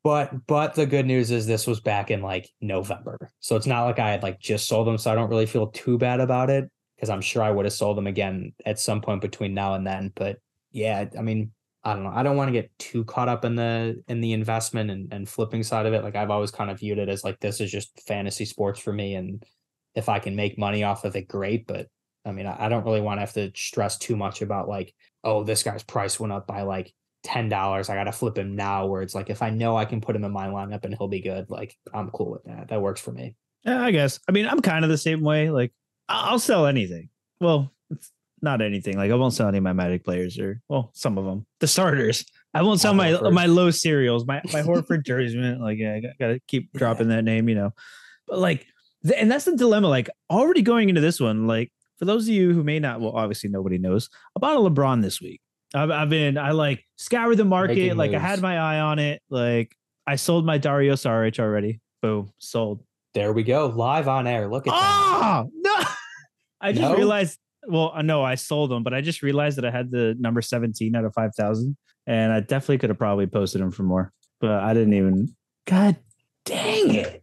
[0.04, 3.30] But but the good news is this was back in like November.
[3.40, 4.98] So it's not like I had like just sold them.
[4.98, 7.72] So I don't really feel too bad about it because I'm sure I would have
[7.72, 10.10] sold them again at some point between now and then.
[10.14, 10.38] But
[10.72, 11.52] yeah, I mean,
[11.85, 12.12] I don't know.
[12.14, 15.28] I don't want to get too caught up in the in the investment and, and
[15.28, 16.05] flipping side of it.
[16.05, 18.93] Like I've always kind of viewed it as like this is just fantasy sports for
[18.93, 19.14] me.
[19.14, 19.45] And
[19.95, 21.66] if I can make money off of it, great.
[21.66, 21.89] But
[22.24, 24.95] I mean, I, I don't really want to have to stress too much about like,
[25.24, 26.93] oh, this guy's price went up by like
[27.24, 27.89] ten dollars.
[27.89, 28.87] I gotta flip him now.
[28.87, 31.09] Where it's like if I know I can put him in my lineup and he'll
[31.09, 32.68] be good, like I'm cool with that.
[32.68, 33.35] That works for me.
[33.64, 34.20] Yeah, I guess.
[34.28, 35.51] I mean, I'm kind of the same way.
[35.51, 35.72] Like,
[36.09, 37.11] I'll sell anything.
[37.41, 38.11] Well, it's
[38.43, 38.97] not anything.
[38.97, 41.66] Like, I won't sell any of my Magic players, or well, some of them, the
[41.66, 42.24] starters.
[42.55, 45.38] I won't sell my my low serials, my my Horford jersey.
[45.38, 47.70] Like, yeah, I got, gotta keep dropping that name, you know.
[48.28, 48.66] But like,
[49.07, 49.88] th- and that's the dilemma.
[49.88, 53.12] Like, already going into this one, like for those of you who may not, well,
[53.12, 54.11] obviously nobody knows.
[54.36, 55.40] I bought a LeBron this week.
[55.74, 57.76] I've, I've been, I like scoured the market.
[57.76, 59.22] Making like, I had my eye on it.
[59.30, 59.74] Like,
[60.07, 61.80] I sold my Dario Saric already.
[62.03, 62.82] Boom, sold.
[63.14, 64.51] There we go, live on air.
[64.51, 64.80] Look at that.
[64.82, 65.84] Oh no!
[66.61, 66.97] I just No?
[66.97, 67.38] realized.
[67.66, 70.42] Well, I know I sold them, but I just realized that I had the number
[70.42, 74.12] seventeen out of five thousand, and I definitely could have probably posted them for more,
[74.40, 75.34] but I didn't even.
[75.66, 75.96] God
[76.44, 77.22] dang it!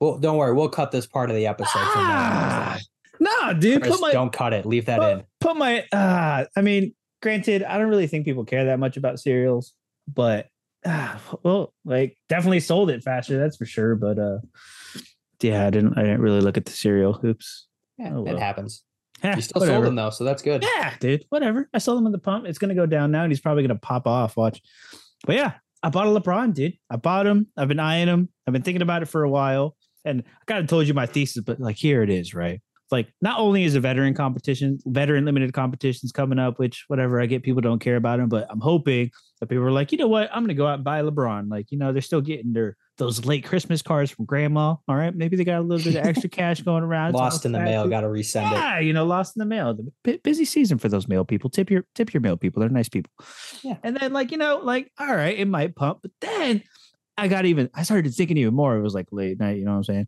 [0.00, 2.78] Well, don't worry, we'll cut this part of the episode Ah.
[3.20, 4.64] Nah, dude, Chris, put my don't cut it.
[4.64, 5.24] Leave that put, in.
[5.40, 5.84] put my.
[5.92, 9.74] Uh, I mean, granted, I don't really think people care that much about serials,
[10.06, 10.46] but
[10.86, 13.36] ah, well, like definitely sold it faster.
[13.38, 13.96] That's for sure.
[13.96, 14.38] But uh,
[15.42, 15.98] yeah, I didn't.
[15.98, 17.20] I didn't really look at the serial.
[17.24, 17.66] Oops.
[17.98, 18.36] Yeah, Oh, well.
[18.36, 18.84] it happens.
[19.22, 19.76] Eh, You still whatever.
[19.76, 20.62] sold them though, so that's good.
[20.62, 21.24] Yeah, dude.
[21.30, 21.68] Whatever.
[21.74, 22.46] I sold them on the pump.
[22.46, 24.36] It's gonna go down now, and he's probably gonna pop off.
[24.36, 24.60] Watch.
[25.26, 26.74] But yeah, I bought a LeBron, dude.
[26.90, 27.48] I bought him.
[27.56, 28.28] I've been eyeing him.
[28.46, 29.76] I've been thinking about it for a while.
[30.04, 32.60] And I kind of told you my thesis, but like here it is, right?
[32.90, 37.26] Like not only is a veteran competition, veteran limited competitions coming up, which whatever I
[37.26, 39.10] get, people don't care about him, but I'm hoping
[39.40, 41.50] that people are like, you know what, I'm gonna go out and buy LeBron.
[41.50, 44.74] Like, you know, they're still getting their those late Christmas cards from grandma.
[44.88, 47.12] All right, maybe they got a little bit of extra cash going around.
[47.12, 48.54] Lost in the mail, got to resend it.
[48.54, 49.74] Yeah, you know, lost in the mail.
[49.74, 51.48] The bu- busy season for those mail people.
[51.50, 52.60] Tip your tip your mail people.
[52.60, 53.12] They're nice people.
[53.62, 53.76] Yeah.
[53.82, 56.62] And then like, you know, like, all right, it might pump, but then
[57.16, 58.76] I got even I started thinking even more.
[58.76, 60.06] It was like late night, you know what I'm saying?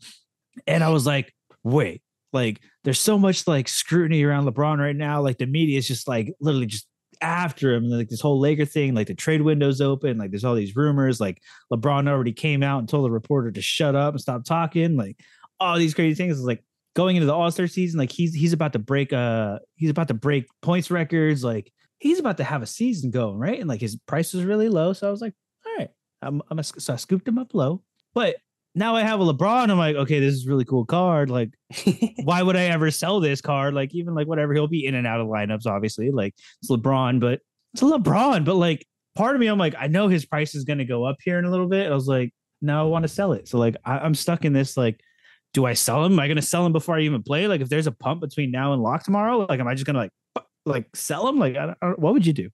[0.66, 2.02] And I was like, wait,
[2.32, 5.20] like there's so much like scrutiny around LeBron right now.
[5.20, 6.86] Like the media is just like literally just
[7.20, 7.84] after him.
[7.84, 11.20] Like this whole Laker thing, like the trade window's open, like there's all these rumors.
[11.20, 14.96] Like LeBron already came out and told the reporter to shut up and stop talking.
[14.96, 15.18] Like
[15.58, 16.38] all these crazy things.
[16.38, 16.64] It's like
[16.94, 20.14] going into the All-Star season, like he's he's about to break uh he's about to
[20.14, 21.44] break points records.
[21.44, 23.60] Like he's about to have a season going, right?
[23.60, 24.92] And like his price was really low.
[24.92, 25.34] So I was like,
[25.66, 25.90] all right,
[26.22, 27.82] I'm, I'm a, so I scooped him up low.
[28.14, 28.36] But
[28.74, 29.70] now I have a LeBron.
[29.70, 31.30] I'm like, okay, this is a really cool card.
[31.30, 31.50] Like,
[32.24, 33.74] why would I ever sell this card?
[33.74, 36.10] Like, even like whatever, he'll be in and out of lineups, obviously.
[36.10, 37.40] Like it's LeBron, but
[37.74, 38.44] it's a LeBron.
[38.44, 41.16] But like part of me, I'm like, I know his price is gonna go up
[41.22, 41.90] here in a little bit.
[41.90, 43.48] I was like, now I want to sell it.
[43.48, 45.00] So like I, I'm stuck in this like,
[45.52, 46.12] do I sell him?
[46.12, 47.48] Am I gonna sell him before I even play?
[47.48, 49.98] Like if there's a pump between now and lock tomorrow, like am I just gonna
[49.98, 50.12] like
[50.64, 51.38] like sell him?
[51.38, 52.50] Like I don't, I don't- what would you do?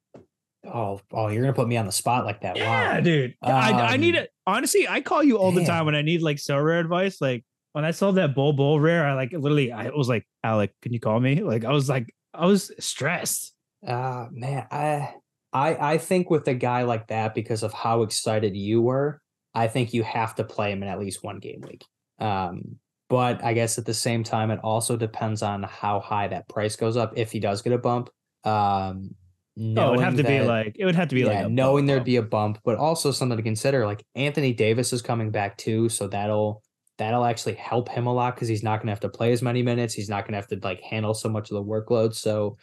[0.66, 2.56] Oh, oh, you're gonna put me on the spot like that.
[2.56, 3.00] Yeah, Wow.
[3.00, 3.34] dude.
[3.42, 4.30] I, I need Um, it.
[4.46, 7.20] Honestly, I call you all the time when I need like Sorare advice.
[7.20, 10.72] Like when I saw that Bol Bol rare, I like literally I was like, Alec,
[10.82, 11.42] can you call me?
[11.42, 13.54] Like I was like, I was stressed.
[13.86, 15.14] Uh man, I
[15.52, 19.20] I I think with a guy like that, because of how excited you were,
[19.54, 21.84] I think you have to play him in at least one game week.
[22.18, 22.76] Um,
[23.08, 26.74] but I guess at the same time, it also depends on how high that price
[26.76, 28.10] goes up if he does get a bump.
[28.44, 29.14] Um,
[29.56, 31.84] No, it would have to be like it would have to be yeah, like knowing
[31.84, 33.86] bump, there'd be a bump, but also something to consider.
[33.86, 36.62] Like Anthony Davis is coming back too, so that'll
[36.98, 39.42] that'll actually help him a lot because he's not going to have to play as
[39.42, 39.94] many minutes.
[39.94, 42.14] He's not going to have to like handle so much of the workload.
[42.14, 42.58] So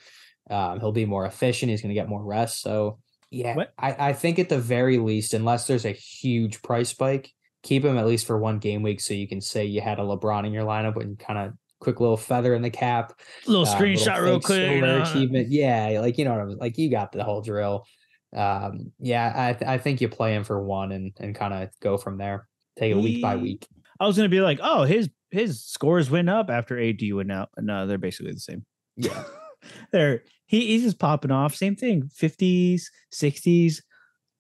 [0.49, 1.69] um, he'll be more efficient.
[1.69, 2.61] He's going to get more rest.
[2.61, 2.99] So
[3.31, 7.31] yeah, What- I, I think at the very least, unless there's a huge price spike,
[7.63, 10.03] keep him at least for one game week so you can say you had a
[10.03, 11.53] LeBron in your lineup and kind of
[11.84, 13.13] quick little feather in the cap.
[13.45, 14.71] little uh, screenshot real fake quick.
[14.71, 15.01] you know.
[15.01, 15.49] achievement.
[15.49, 16.77] Yeah, like you know what I'm like.
[16.77, 17.86] You got the whole drill.
[18.36, 21.69] Um, yeah, I th- I think you play him for one and and kind of
[21.81, 22.47] go from there.
[22.77, 23.67] Take it week by week.
[23.99, 27.49] I was gonna be like, oh, his his scores went up after AD went out,
[27.59, 28.65] no, they're basically the same.
[28.95, 29.23] Yeah,
[29.91, 31.55] they're he, he's just popping off.
[31.55, 33.84] Same thing, fifties, sixties,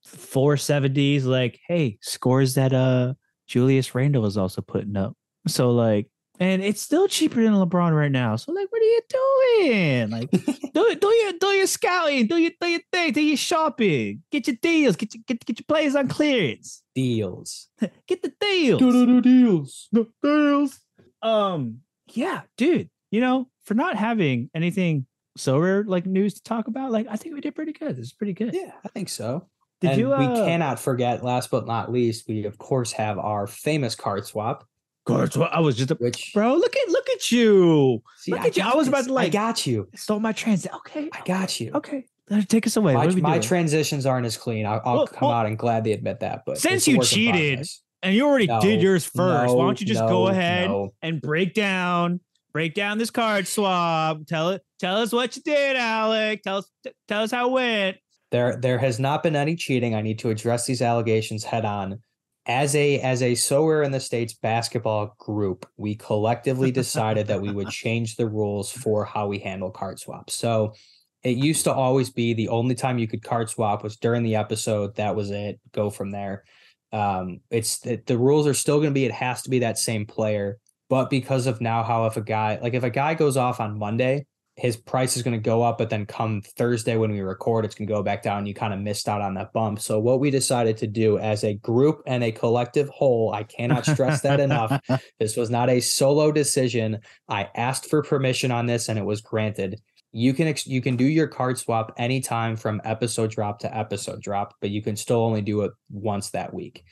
[0.05, 1.25] four seventies.
[1.25, 3.13] Like, hey, scores that uh
[3.47, 5.15] Julius Randle is also putting up.
[5.47, 6.07] So like,
[6.39, 8.35] and it's still cheaper than LeBron right now.
[8.35, 10.09] So like, what are you doing?
[10.09, 10.31] Like,
[10.73, 14.47] do do your do your scouting, do your do your thing, do your shopping, get
[14.47, 17.69] your deals, get your get, get your players on clearance, deals.
[18.07, 18.79] get the deals.
[18.79, 19.87] Do do do deals.
[19.91, 20.79] the deals.
[21.21, 21.79] Um,
[22.11, 22.89] yeah, dude.
[23.11, 25.05] You know, for not having anything
[25.37, 27.95] Sorare like news to talk about, like I think we did pretty good.
[27.95, 28.53] This is pretty good.
[28.53, 29.47] Yeah, I think so.
[29.81, 30.07] Did and you?
[30.09, 34.25] we Uh, cannot forget, last but not least, we of course have our famous card
[34.25, 34.65] swap,
[35.05, 36.55] Course, well, I was just a which bro.
[36.55, 38.01] Look at look at you.
[38.19, 38.63] See, look at you.
[38.63, 39.89] I was about to, like- I got you.
[39.95, 40.71] Stole my transit.
[40.75, 41.09] Okay.
[41.11, 41.71] I got you.
[41.73, 42.05] Okay.
[42.47, 42.93] Take us away.
[42.93, 44.65] My, what are we my transitions aren't as clean.
[44.65, 46.43] I'll, I'll Well, come well, out and gladly admit that.
[46.45, 47.67] But since you cheated,
[48.01, 49.53] and you already did yours first.
[49.53, 50.93] Why don't you just no, go ahead no.
[51.01, 52.21] and break down
[52.53, 54.19] break down this card swap?
[54.25, 54.61] Tell it.
[54.79, 56.43] Tell us what you did, Alec.
[56.43, 56.69] Tell us.
[56.85, 57.97] t- tell us how it went.
[58.31, 59.93] There, there has not been any cheating.
[59.93, 62.01] I need to address these allegations head on.
[62.45, 67.51] As a as a Sorare in the states basketball group, we collectively decided that we
[67.51, 70.33] would change the rules for how we handle card swaps.
[70.33, 70.73] So
[71.23, 74.35] it used to always be the only time you could card swap was during the
[74.35, 74.95] episode.
[74.95, 75.59] That was it.
[75.71, 76.43] Go from there.
[76.91, 79.05] Um, it's the, the rules are still going to be.
[79.05, 82.59] It has to be that same player, but because of now how if a guy
[82.61, 84.25] like if a guy goes off on Monday,
[84.55, 87.73] his price is going to go up, but then come Thursday when we record, it's
[87.73, 88.45] going to go back down.
[88.45, 89.79] You kind of missed out on that bump.
[89.79, 93.85] So what we decided to do as a group and a collective whole, I cannot
[93.85, 94.79] stress that enough.
[95.19, 96.99] This was not a solo decision.
[97.27, 99.81] I asked for permission on this and it was granted.
[100.11, 104.21] You can ex- you can do your card swap anytime from episode drop to episode
[104.21, 106.83] drop, but you can still only do it once that week.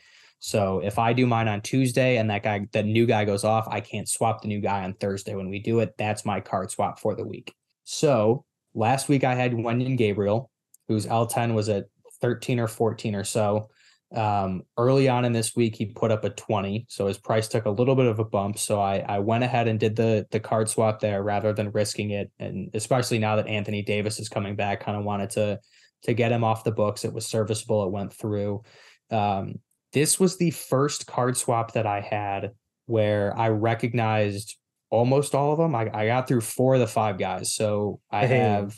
[0.43, 3.67] So if I do mine on Tuesday and that guy, the new guy goes off,
[3.69, 5.93] I can't swap the new guy on Thursday when we do it.
[5.99, 7.53] That's my card swap for the week.
[7.83, 10.49] So last week I had Wenyen Gabriel,
[10.87, 11.85] whose L10 was at
[12.21, 13.69] 13 or 14 or so.
[14.15, 16.87] Um, early on in this week, he put up a 20.
[16.89, 18.57] So his price took a little bit of a bump.
[18.57, 22.09] So I, I went ahead and did the the card swap there rather than risking
[22.09, 22.31] it.
[22.39, 25.59] And especially now that Anthony Davis is coming back, kind of wanted to
[26.03, 27.05] to get him off the books.
[27.05, 27.85] It was serviceable.
[27.85, 28.63] It went through.
[29.11, 29.59] Um,
[29.93, 32.51] this was the first card swap that I had
[32.85, 34.55] where I recognized
[34.89, 35.75] almost all of them.
[35.75, 37.53] I, I got through four of the five guys.
[37.53, 38.39] So I Hey.
[38.39, 38.75] have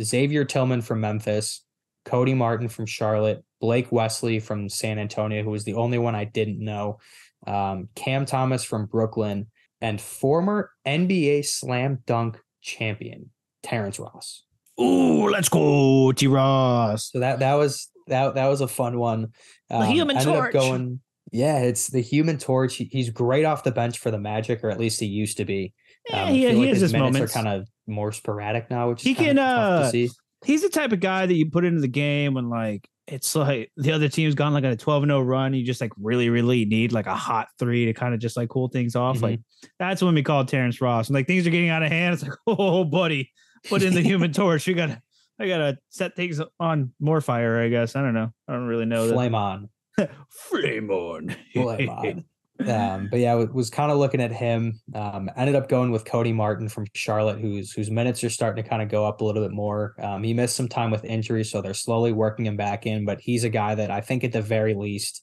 [0.00, 1.64] Xavier Tillman from Memphis,
[2.04, 6.24] Cody Martin from Charlotte, Blake Wesley from San Antonio, who was the only one I
[6.24, 6.98] didn't know,
[7.46, 9.48] um, Cam Thomas from Brooklyn,
[9.80, 13.30] and former NBA slam dunk champion
[13.62, 14.44] Terrence Ross.
[14.80, 17.10] Ooh, let's go, T Ross.
[17.10, 19.28] So that that was that that was a fun one.
[19.70, 20.54] Um, Human ended Torch.
[20.54, 21.00] Up going,
[21.32, 22.76] yeah, it's the Human Torch.
[22.76, 25.44] He- he's great off the bench for the Magic, or at least he used to
[25.44, 25.72] be.
[26.08, 27.32] Yeah, Um, I he, he like has his minutes moments.
[27.36, 30.10] are kind of more sporadic now, which He is kinda can, tough to uh, see.
[30.44, 33.70] He's the type of guy that you put into the game when like it's like
[33.76, 35.54] the other team's gone like on a 12 0 run.
[35.54, 38.48] You just like really, really need like a hot three to kind of just like
[38.48, 39.18] cool things off.
[39.18, 39.22] Mhm.
[39.22, 39.40] Like
[39.78, 41.08] that's when we call Terrence Ross.
[41.08, 42.14] And like things are getting out of hand.
[42.14, 43.30] It's like, oh, buddy,
[43.68, 44.66] put in the human torch.
[44.66, 45.00] You gotta,
[45.38, 47.96] I gotta set things on more fire, I guess.
[47.96, 48.32] I don't know.
[48.48, 49.08] I don't really know.
[49.12, 49.68] Flame on.
[49.96, 50.10] that.
[50.30, 51.36] Flame on.
[51.52, 52.24] Flame on.
[52.66, 54.80] Um, but yeah, I was kind of looking at him.
[54.94, 58.68] Um, ended up going with Cody Martin from Charlotte, whose whose minutes are starting to
[58.68, 59.94] kind of go up a little bit more.
[60.00, 63.04] Um, he missed some time with injury, so they're slowly working him back in.
[63.04, 65.22] But he's a guy that I think at the very least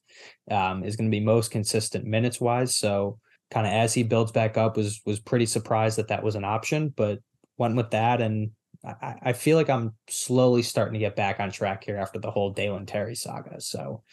[0.52, 2.76] um, is going to be most consistent minutes wise.
[2.76, 3.18] So
[3.50, 6.46] kind of as he builds back up, was was pretty surprised that that was an
[6.46, 7.20] option, but
[7.58, 8.22] went with that.
[8.22, 8.52] And
[8.86, 12.32] I, I feel like I'm slowly starting to get back on track here after the
[12.32, 13.62] whole Dalen Terry saga.
[13.62, 14.04] So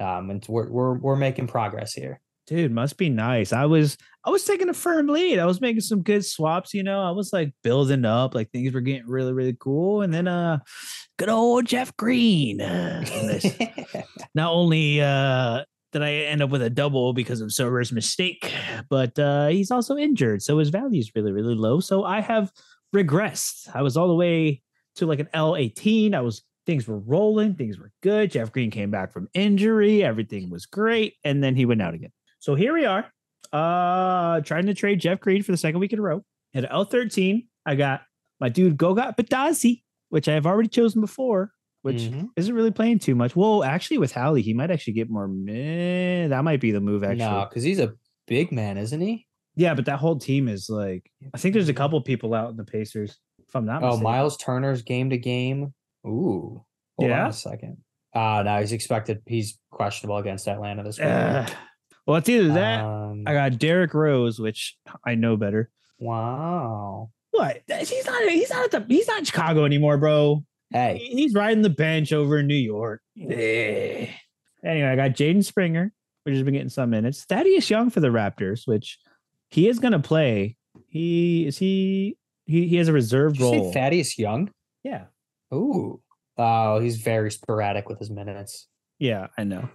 [0.00, 2.20] um, and we're we're we're making progress here.
[2.46, 3.52] Dude, must be nice.
[3.52, 5.38] I was I was taking a firm lead.
[5.38, 7.02] I was making some good swaps, you know.
[7.02, 10.02] I was like building up, like things were getting really, really cool.
[10.02, 10.58] And then uh
[11.18, 12.60] good old Jeff Green.
[12.60, 13.04] uh,
[14.34, 18.52] not only uh did I end up with a double because of Sorare's mistake,
[18.90, 20.42] but uh he's also injured.
[20.42, 21.80] So his value is really, really low.
[21.80, 22.52] So I have
[23.04, 23.68] regressed.
[23.74, 24.62] I was all the way
[24.96, 26.14] to like an L18.
[26.14, 28.30] I was things were rolling, things were good.
[28.32, 32.10] Jeff Green came back from injury, everything was great, and then he went out again.
[32.40, 33.04] So here we are,
[33.52, 36.24] uh, trying to trade Jeff Green for the second week in a row.
[36.54, 38.02] At L13, I got
[38.40, 42.28] my dude Goga Bitadze, which I have already chosen before, which Mhm.
[42.36, 43.36] isn't really playing too much.
[43.36, 45.28] Well, actually, with Hallie, he might actually get more.
[45.28, 47.04] Meh, that might be the move.
[47.04, 47.94] Actually, No, because he's a
[48.26, 49.26] big man, isn't he?
[49.56, 52.56] Yeah, but that whole team is like I think there's a couple people out in
[52.56, 53.16] the Pacers.
[53.48, 54.02] If I'm not Oh, mistaken.
[54.04, 55.72] Miles Turner's game to game.
[56.06, 56.64] Ooh.
[56.98, 57.24] Hold Yeah?
[57.24, 57.78] on a second.
[58.14, 61.08] Uh no, he's expected he's questionable against Atlanta this week.
[61.08, 61.50] Ugh.
[62.06, 62.84] well, it's either that.
[62.84, 64.76] Um, I got Derrick Rose, which
[65.06, 65.70] I know better.
[65.98, 67.10] wow.
[67.32, 67.60] What?
[67.68, 68.22] He's not.
[68.30, 68.84] He's not at the.
[68.94, 70.42] He's not in Chicago anymore, bro.
[70.70, 73.02] Hey, He's riding the bench over in New York.
[74.64, 75.92] Anyway, I got Jaden Springer,
[76.24, 77.24] which has been getting some minutes.
[77.24, 78.98] Thaddeus Young for the Raptors, which
[79.50, 80.56] he is going to play.
[80.88, 82.16] He is he.
[82.44, 83.72] He, he has a reserve role.
[83.72, 84.50] Thaddeus Young?
[84.84, 85.06] yeah,
[85.52, 86.00] Ooh.
[86.38, 88.68] Oh, he's very sporadic with his minutes.
[89.00, 89.68] yeah, I know.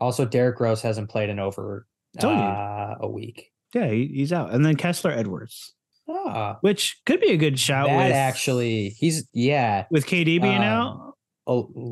[0.00, 1.86] Also, Derrick Rose hasn't played in over
[2.22, 3.50] uh, a week.
[3.74, 5.74] Yeah, he, he's out, and then Kessler Edwards,
[6.08, 7.88] Ah, which could be a good shout.
[7.88, 9.86] that with actually, he's yeah.
[9.90, 11.14] with KD being um, out.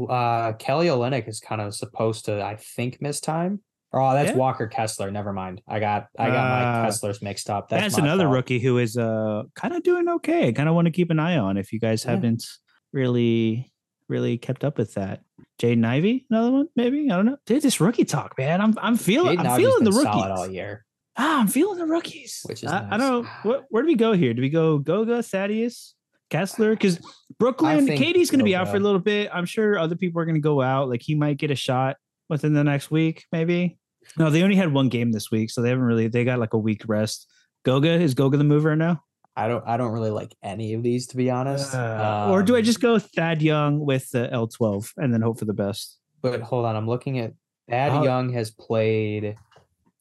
[0.08, 3.60] Uh, Kelly Olynyk is kind of supposed to, I think, miss time.
[3.92, 4.36] Oh, that's Yeah.
[4.36, 5.10] Walker Kessler.
[5.10, 5.62] Never mind.
[5.68, 7.68] I got I got my Uh, Kesslers mixed up.
[7.68, 8.34] That's, That's, another fault.
[8.34, 10.52] rookie who is uh kind of doing okay.
[10.52, 12.12] Kind of want to keep an eye on if you guys Yeah.
[12.12, 12.44] haven't
[12.92, 13.72] really
[14.08, 15.20] really kept up with that.
[15.60, 17.10] Jaden Ivey, another one, maybe.
[17.10, 17.36] I don't know.
[17.46, 18.60] Dude, this rookie talk, man.
[18.60, 20.14] I'm I'm feeling Jaden I'm feeling the rookies.
[20.24, 20.84] all year.
[21.16, 22.42] Ah, I'm feeling the rookies.
[22.44, 23.30] Which is I, I don't know.
[23.42, 24.34] What, where do we go here?
[24.34, 25.94] Do we go Goga, Thaddeus,
[26.28, 26.70] Kessler?
[26.72, 27.00] Because
[27.38, 29.30] Brooklyn, KD's going to be out for a little bit.
[29.32, 30.88] I'm sure other people are going to go out.
[30.90, 31.96] Like he might get a shot
[32.28, 33.78] within the next week, maybe.
[34.18, 36.08] No, they only had one game this week, so they haven't really.
[36.08, 37.26] They got like a week rest.
[37.64, 39.02] Goga is Goga the mover now,
[39.34, 41.74] I don't I don't really like any of these to be honest.
[41.74, 45.38] Uh, or do I Um, just go Thad Young with the L12 and then hope
[45.40, 45.98] for the best?
[46.22, 47.32] But hold on, I'm looking at
[47.68, 49.34] Thad Uh, Young has played.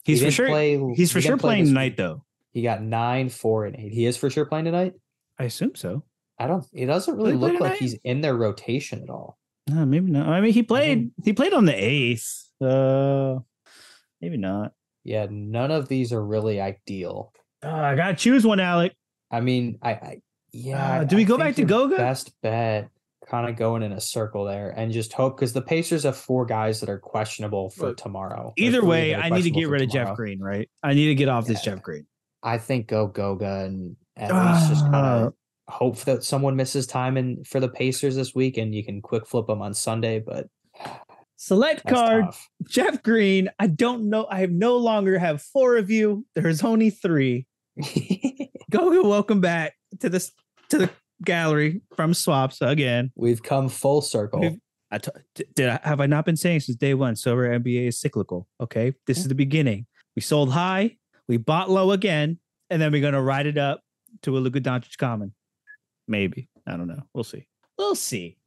[0.04, 0.46] he He's for sure.
[0.48, 1.96] play- he's for he sure didn't play playing tonight, week.
[1.96, 2.24] though.
[2.52, 3.92] He got nine, four, and eight.
[3.92, 4.94] He is for sure playing tonight.
[5.38, 6.04] I assume so.
[6.38, 6.64] I don't.
[6.72, 7.78] It doesn't really look like tonight?
[7.80, 9.36] he's in their rotation at all.
[9.68, 10.28] No, maybe not.
[10.28, 11.10] I mean, he played.
[11.24, 12.44] He played on the eighth.
[12.60, 13.38] Uh,
[14.20, 14.72] maybe not.
[15.04, 17.32] Yeah, none of these are really ideal.
[17.64, 18.94] Uh, I gotta choose one, Alec.
[19.30, 20.20] I mean, I, I
[20.52, 21.00] yeah.
[21.00, 21.96] Uh, do we I go back to Goga?
[21.96, 22.90] Best bet,
[23.28, 26.46] kind of going in a circle there, and just hope because the Pacers have four
[26.46, 28.52] guys that are questionable for Look, tomorrow.
[28.56, 30.14] Either way, I need to get rid of Jeff.
[30.16, 30.40] Green.
[30.40, 30.68] Right?
[30.82, 32.06] I need to get off this Jeff Green.
[32.42, 35.24] I think go Goga and at least just kind Ah.
[35.26, 35.34] of
[35.68, 39.26] hope that someone misses time in for the Pacers this week, and you can quick
[39.26, 40.20] flip them on Sunday.
[40.20, 40.48] But
[41.36, 42.48] Select card, tough.
[42.68, 43.50] Jeff Green.
[43.58, 44.26] I don't know.
[44.30, 46.24] I have no longer have four of you.
[46.34, 47.46] There's only three.
[48.70, 50.32] Goga, welcome back to this
[50.70, 50.90] to the
[51.24, 53.12] gallery from swaps again.
[53.14, 54.40] We've come full circle.
[54.40, 55.10] We've- I t-
[55.56, 57.14] did I, have I not been saying since day one?
[57.14, 58.46] Sorare NBA is cyclical.
[58.60, 59.84] Okay, this is the beginning.
[60.14, 60.96] We sold high,
[61.26, 62.38] we bought low again,
[62.70, 63.80] and then we're gonna ride it up
[64.22, 65.34] to a Luka Doncic common.
[66.08, 67.02] Maybe I don't know.
[67.14, 67.46] We'll see.
[67.78, 68.38] We'll see.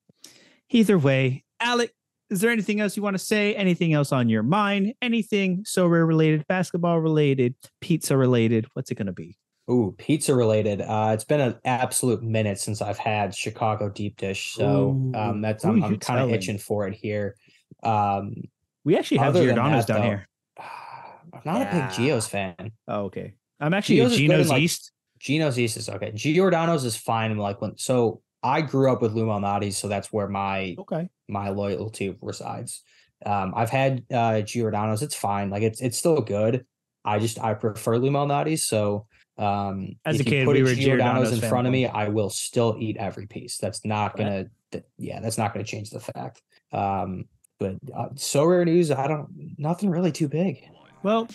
[0.70, 1.93] Either way, Alec,
[2.30, 3.55] is there anything else you want to say?
[3.55, 4.93] Anything else on your mind?
[5.01, 8.68] Anything Sorare related, basketball related, pizza related?
[8.74, 9.38] What's it gonna be?
[9.70, 10.82] Ooh, pizza related.
[10.82, 15.64] Uh, it's been an absolute minute since I've had Chicago deep dish, so um, that's
[15.64, 17.36] who I'm, I'm kind of itching for it here.
[17.84, 18.36] Um,
[18.84, 20.28] We actually have Giordano's that, down though, here.
[21.34, 21.89] I'm not a big Yeah.
[21.91, 22.72] Geo's fan.
[22.88, 23.34] Oh, okay.
[23.60, 24.91] I'm actually a Gio's is Gino's like, East.
[25.20, 26.12] Gino's East is okay.
[26.14, 27.38] Giordano's is fine.
[27.38, 31.10] Like when so I grew up with Lou Malnati, so that's where my Okay.
[31.28, 32.84] my loyalty resides.
[33.26, 35.02] Um, I've had uh Giordano's.
[35.02, 35.50] It's fine.
[35.50, 36.66] Like it's it's still good.
[37.04, 38.64] I just I prefer Lou Malnati's.
[38.64, 39.08] So
[39.38, 41.72] um, As a if you kid, put we a were Giordano's Giordano's in front of
[41.74, 41.86] me.
[41.88, 43.58] I will still eat every piece.
[43.58, 44.46] That's not gonna.
[44.72, 46.42] th- yeah, that's not gonna change the fact.
[46.74, 47.26] Um,
[47.58, 48.92] but uh, Sorare news.
[48.92, 49.28] I don't.
[49.58, 50.64] Nothing really too big.
[51.04, 51.28] Well,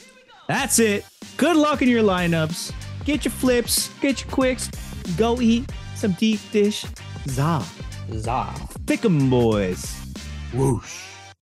[0.48, 1.04] that's it.
[1.38, 2.72] Good luck in your lineups.
[3.04, 4.70] Get your flips, get your quicks.
[5.16, 6.84] Go eat some deep dish.
[7.28, 7.62] Za.
[8.12, 8.54] Za.
[8.86, 9.94] Pick 'em, boys.
[10.52, 11.13] Whoosh.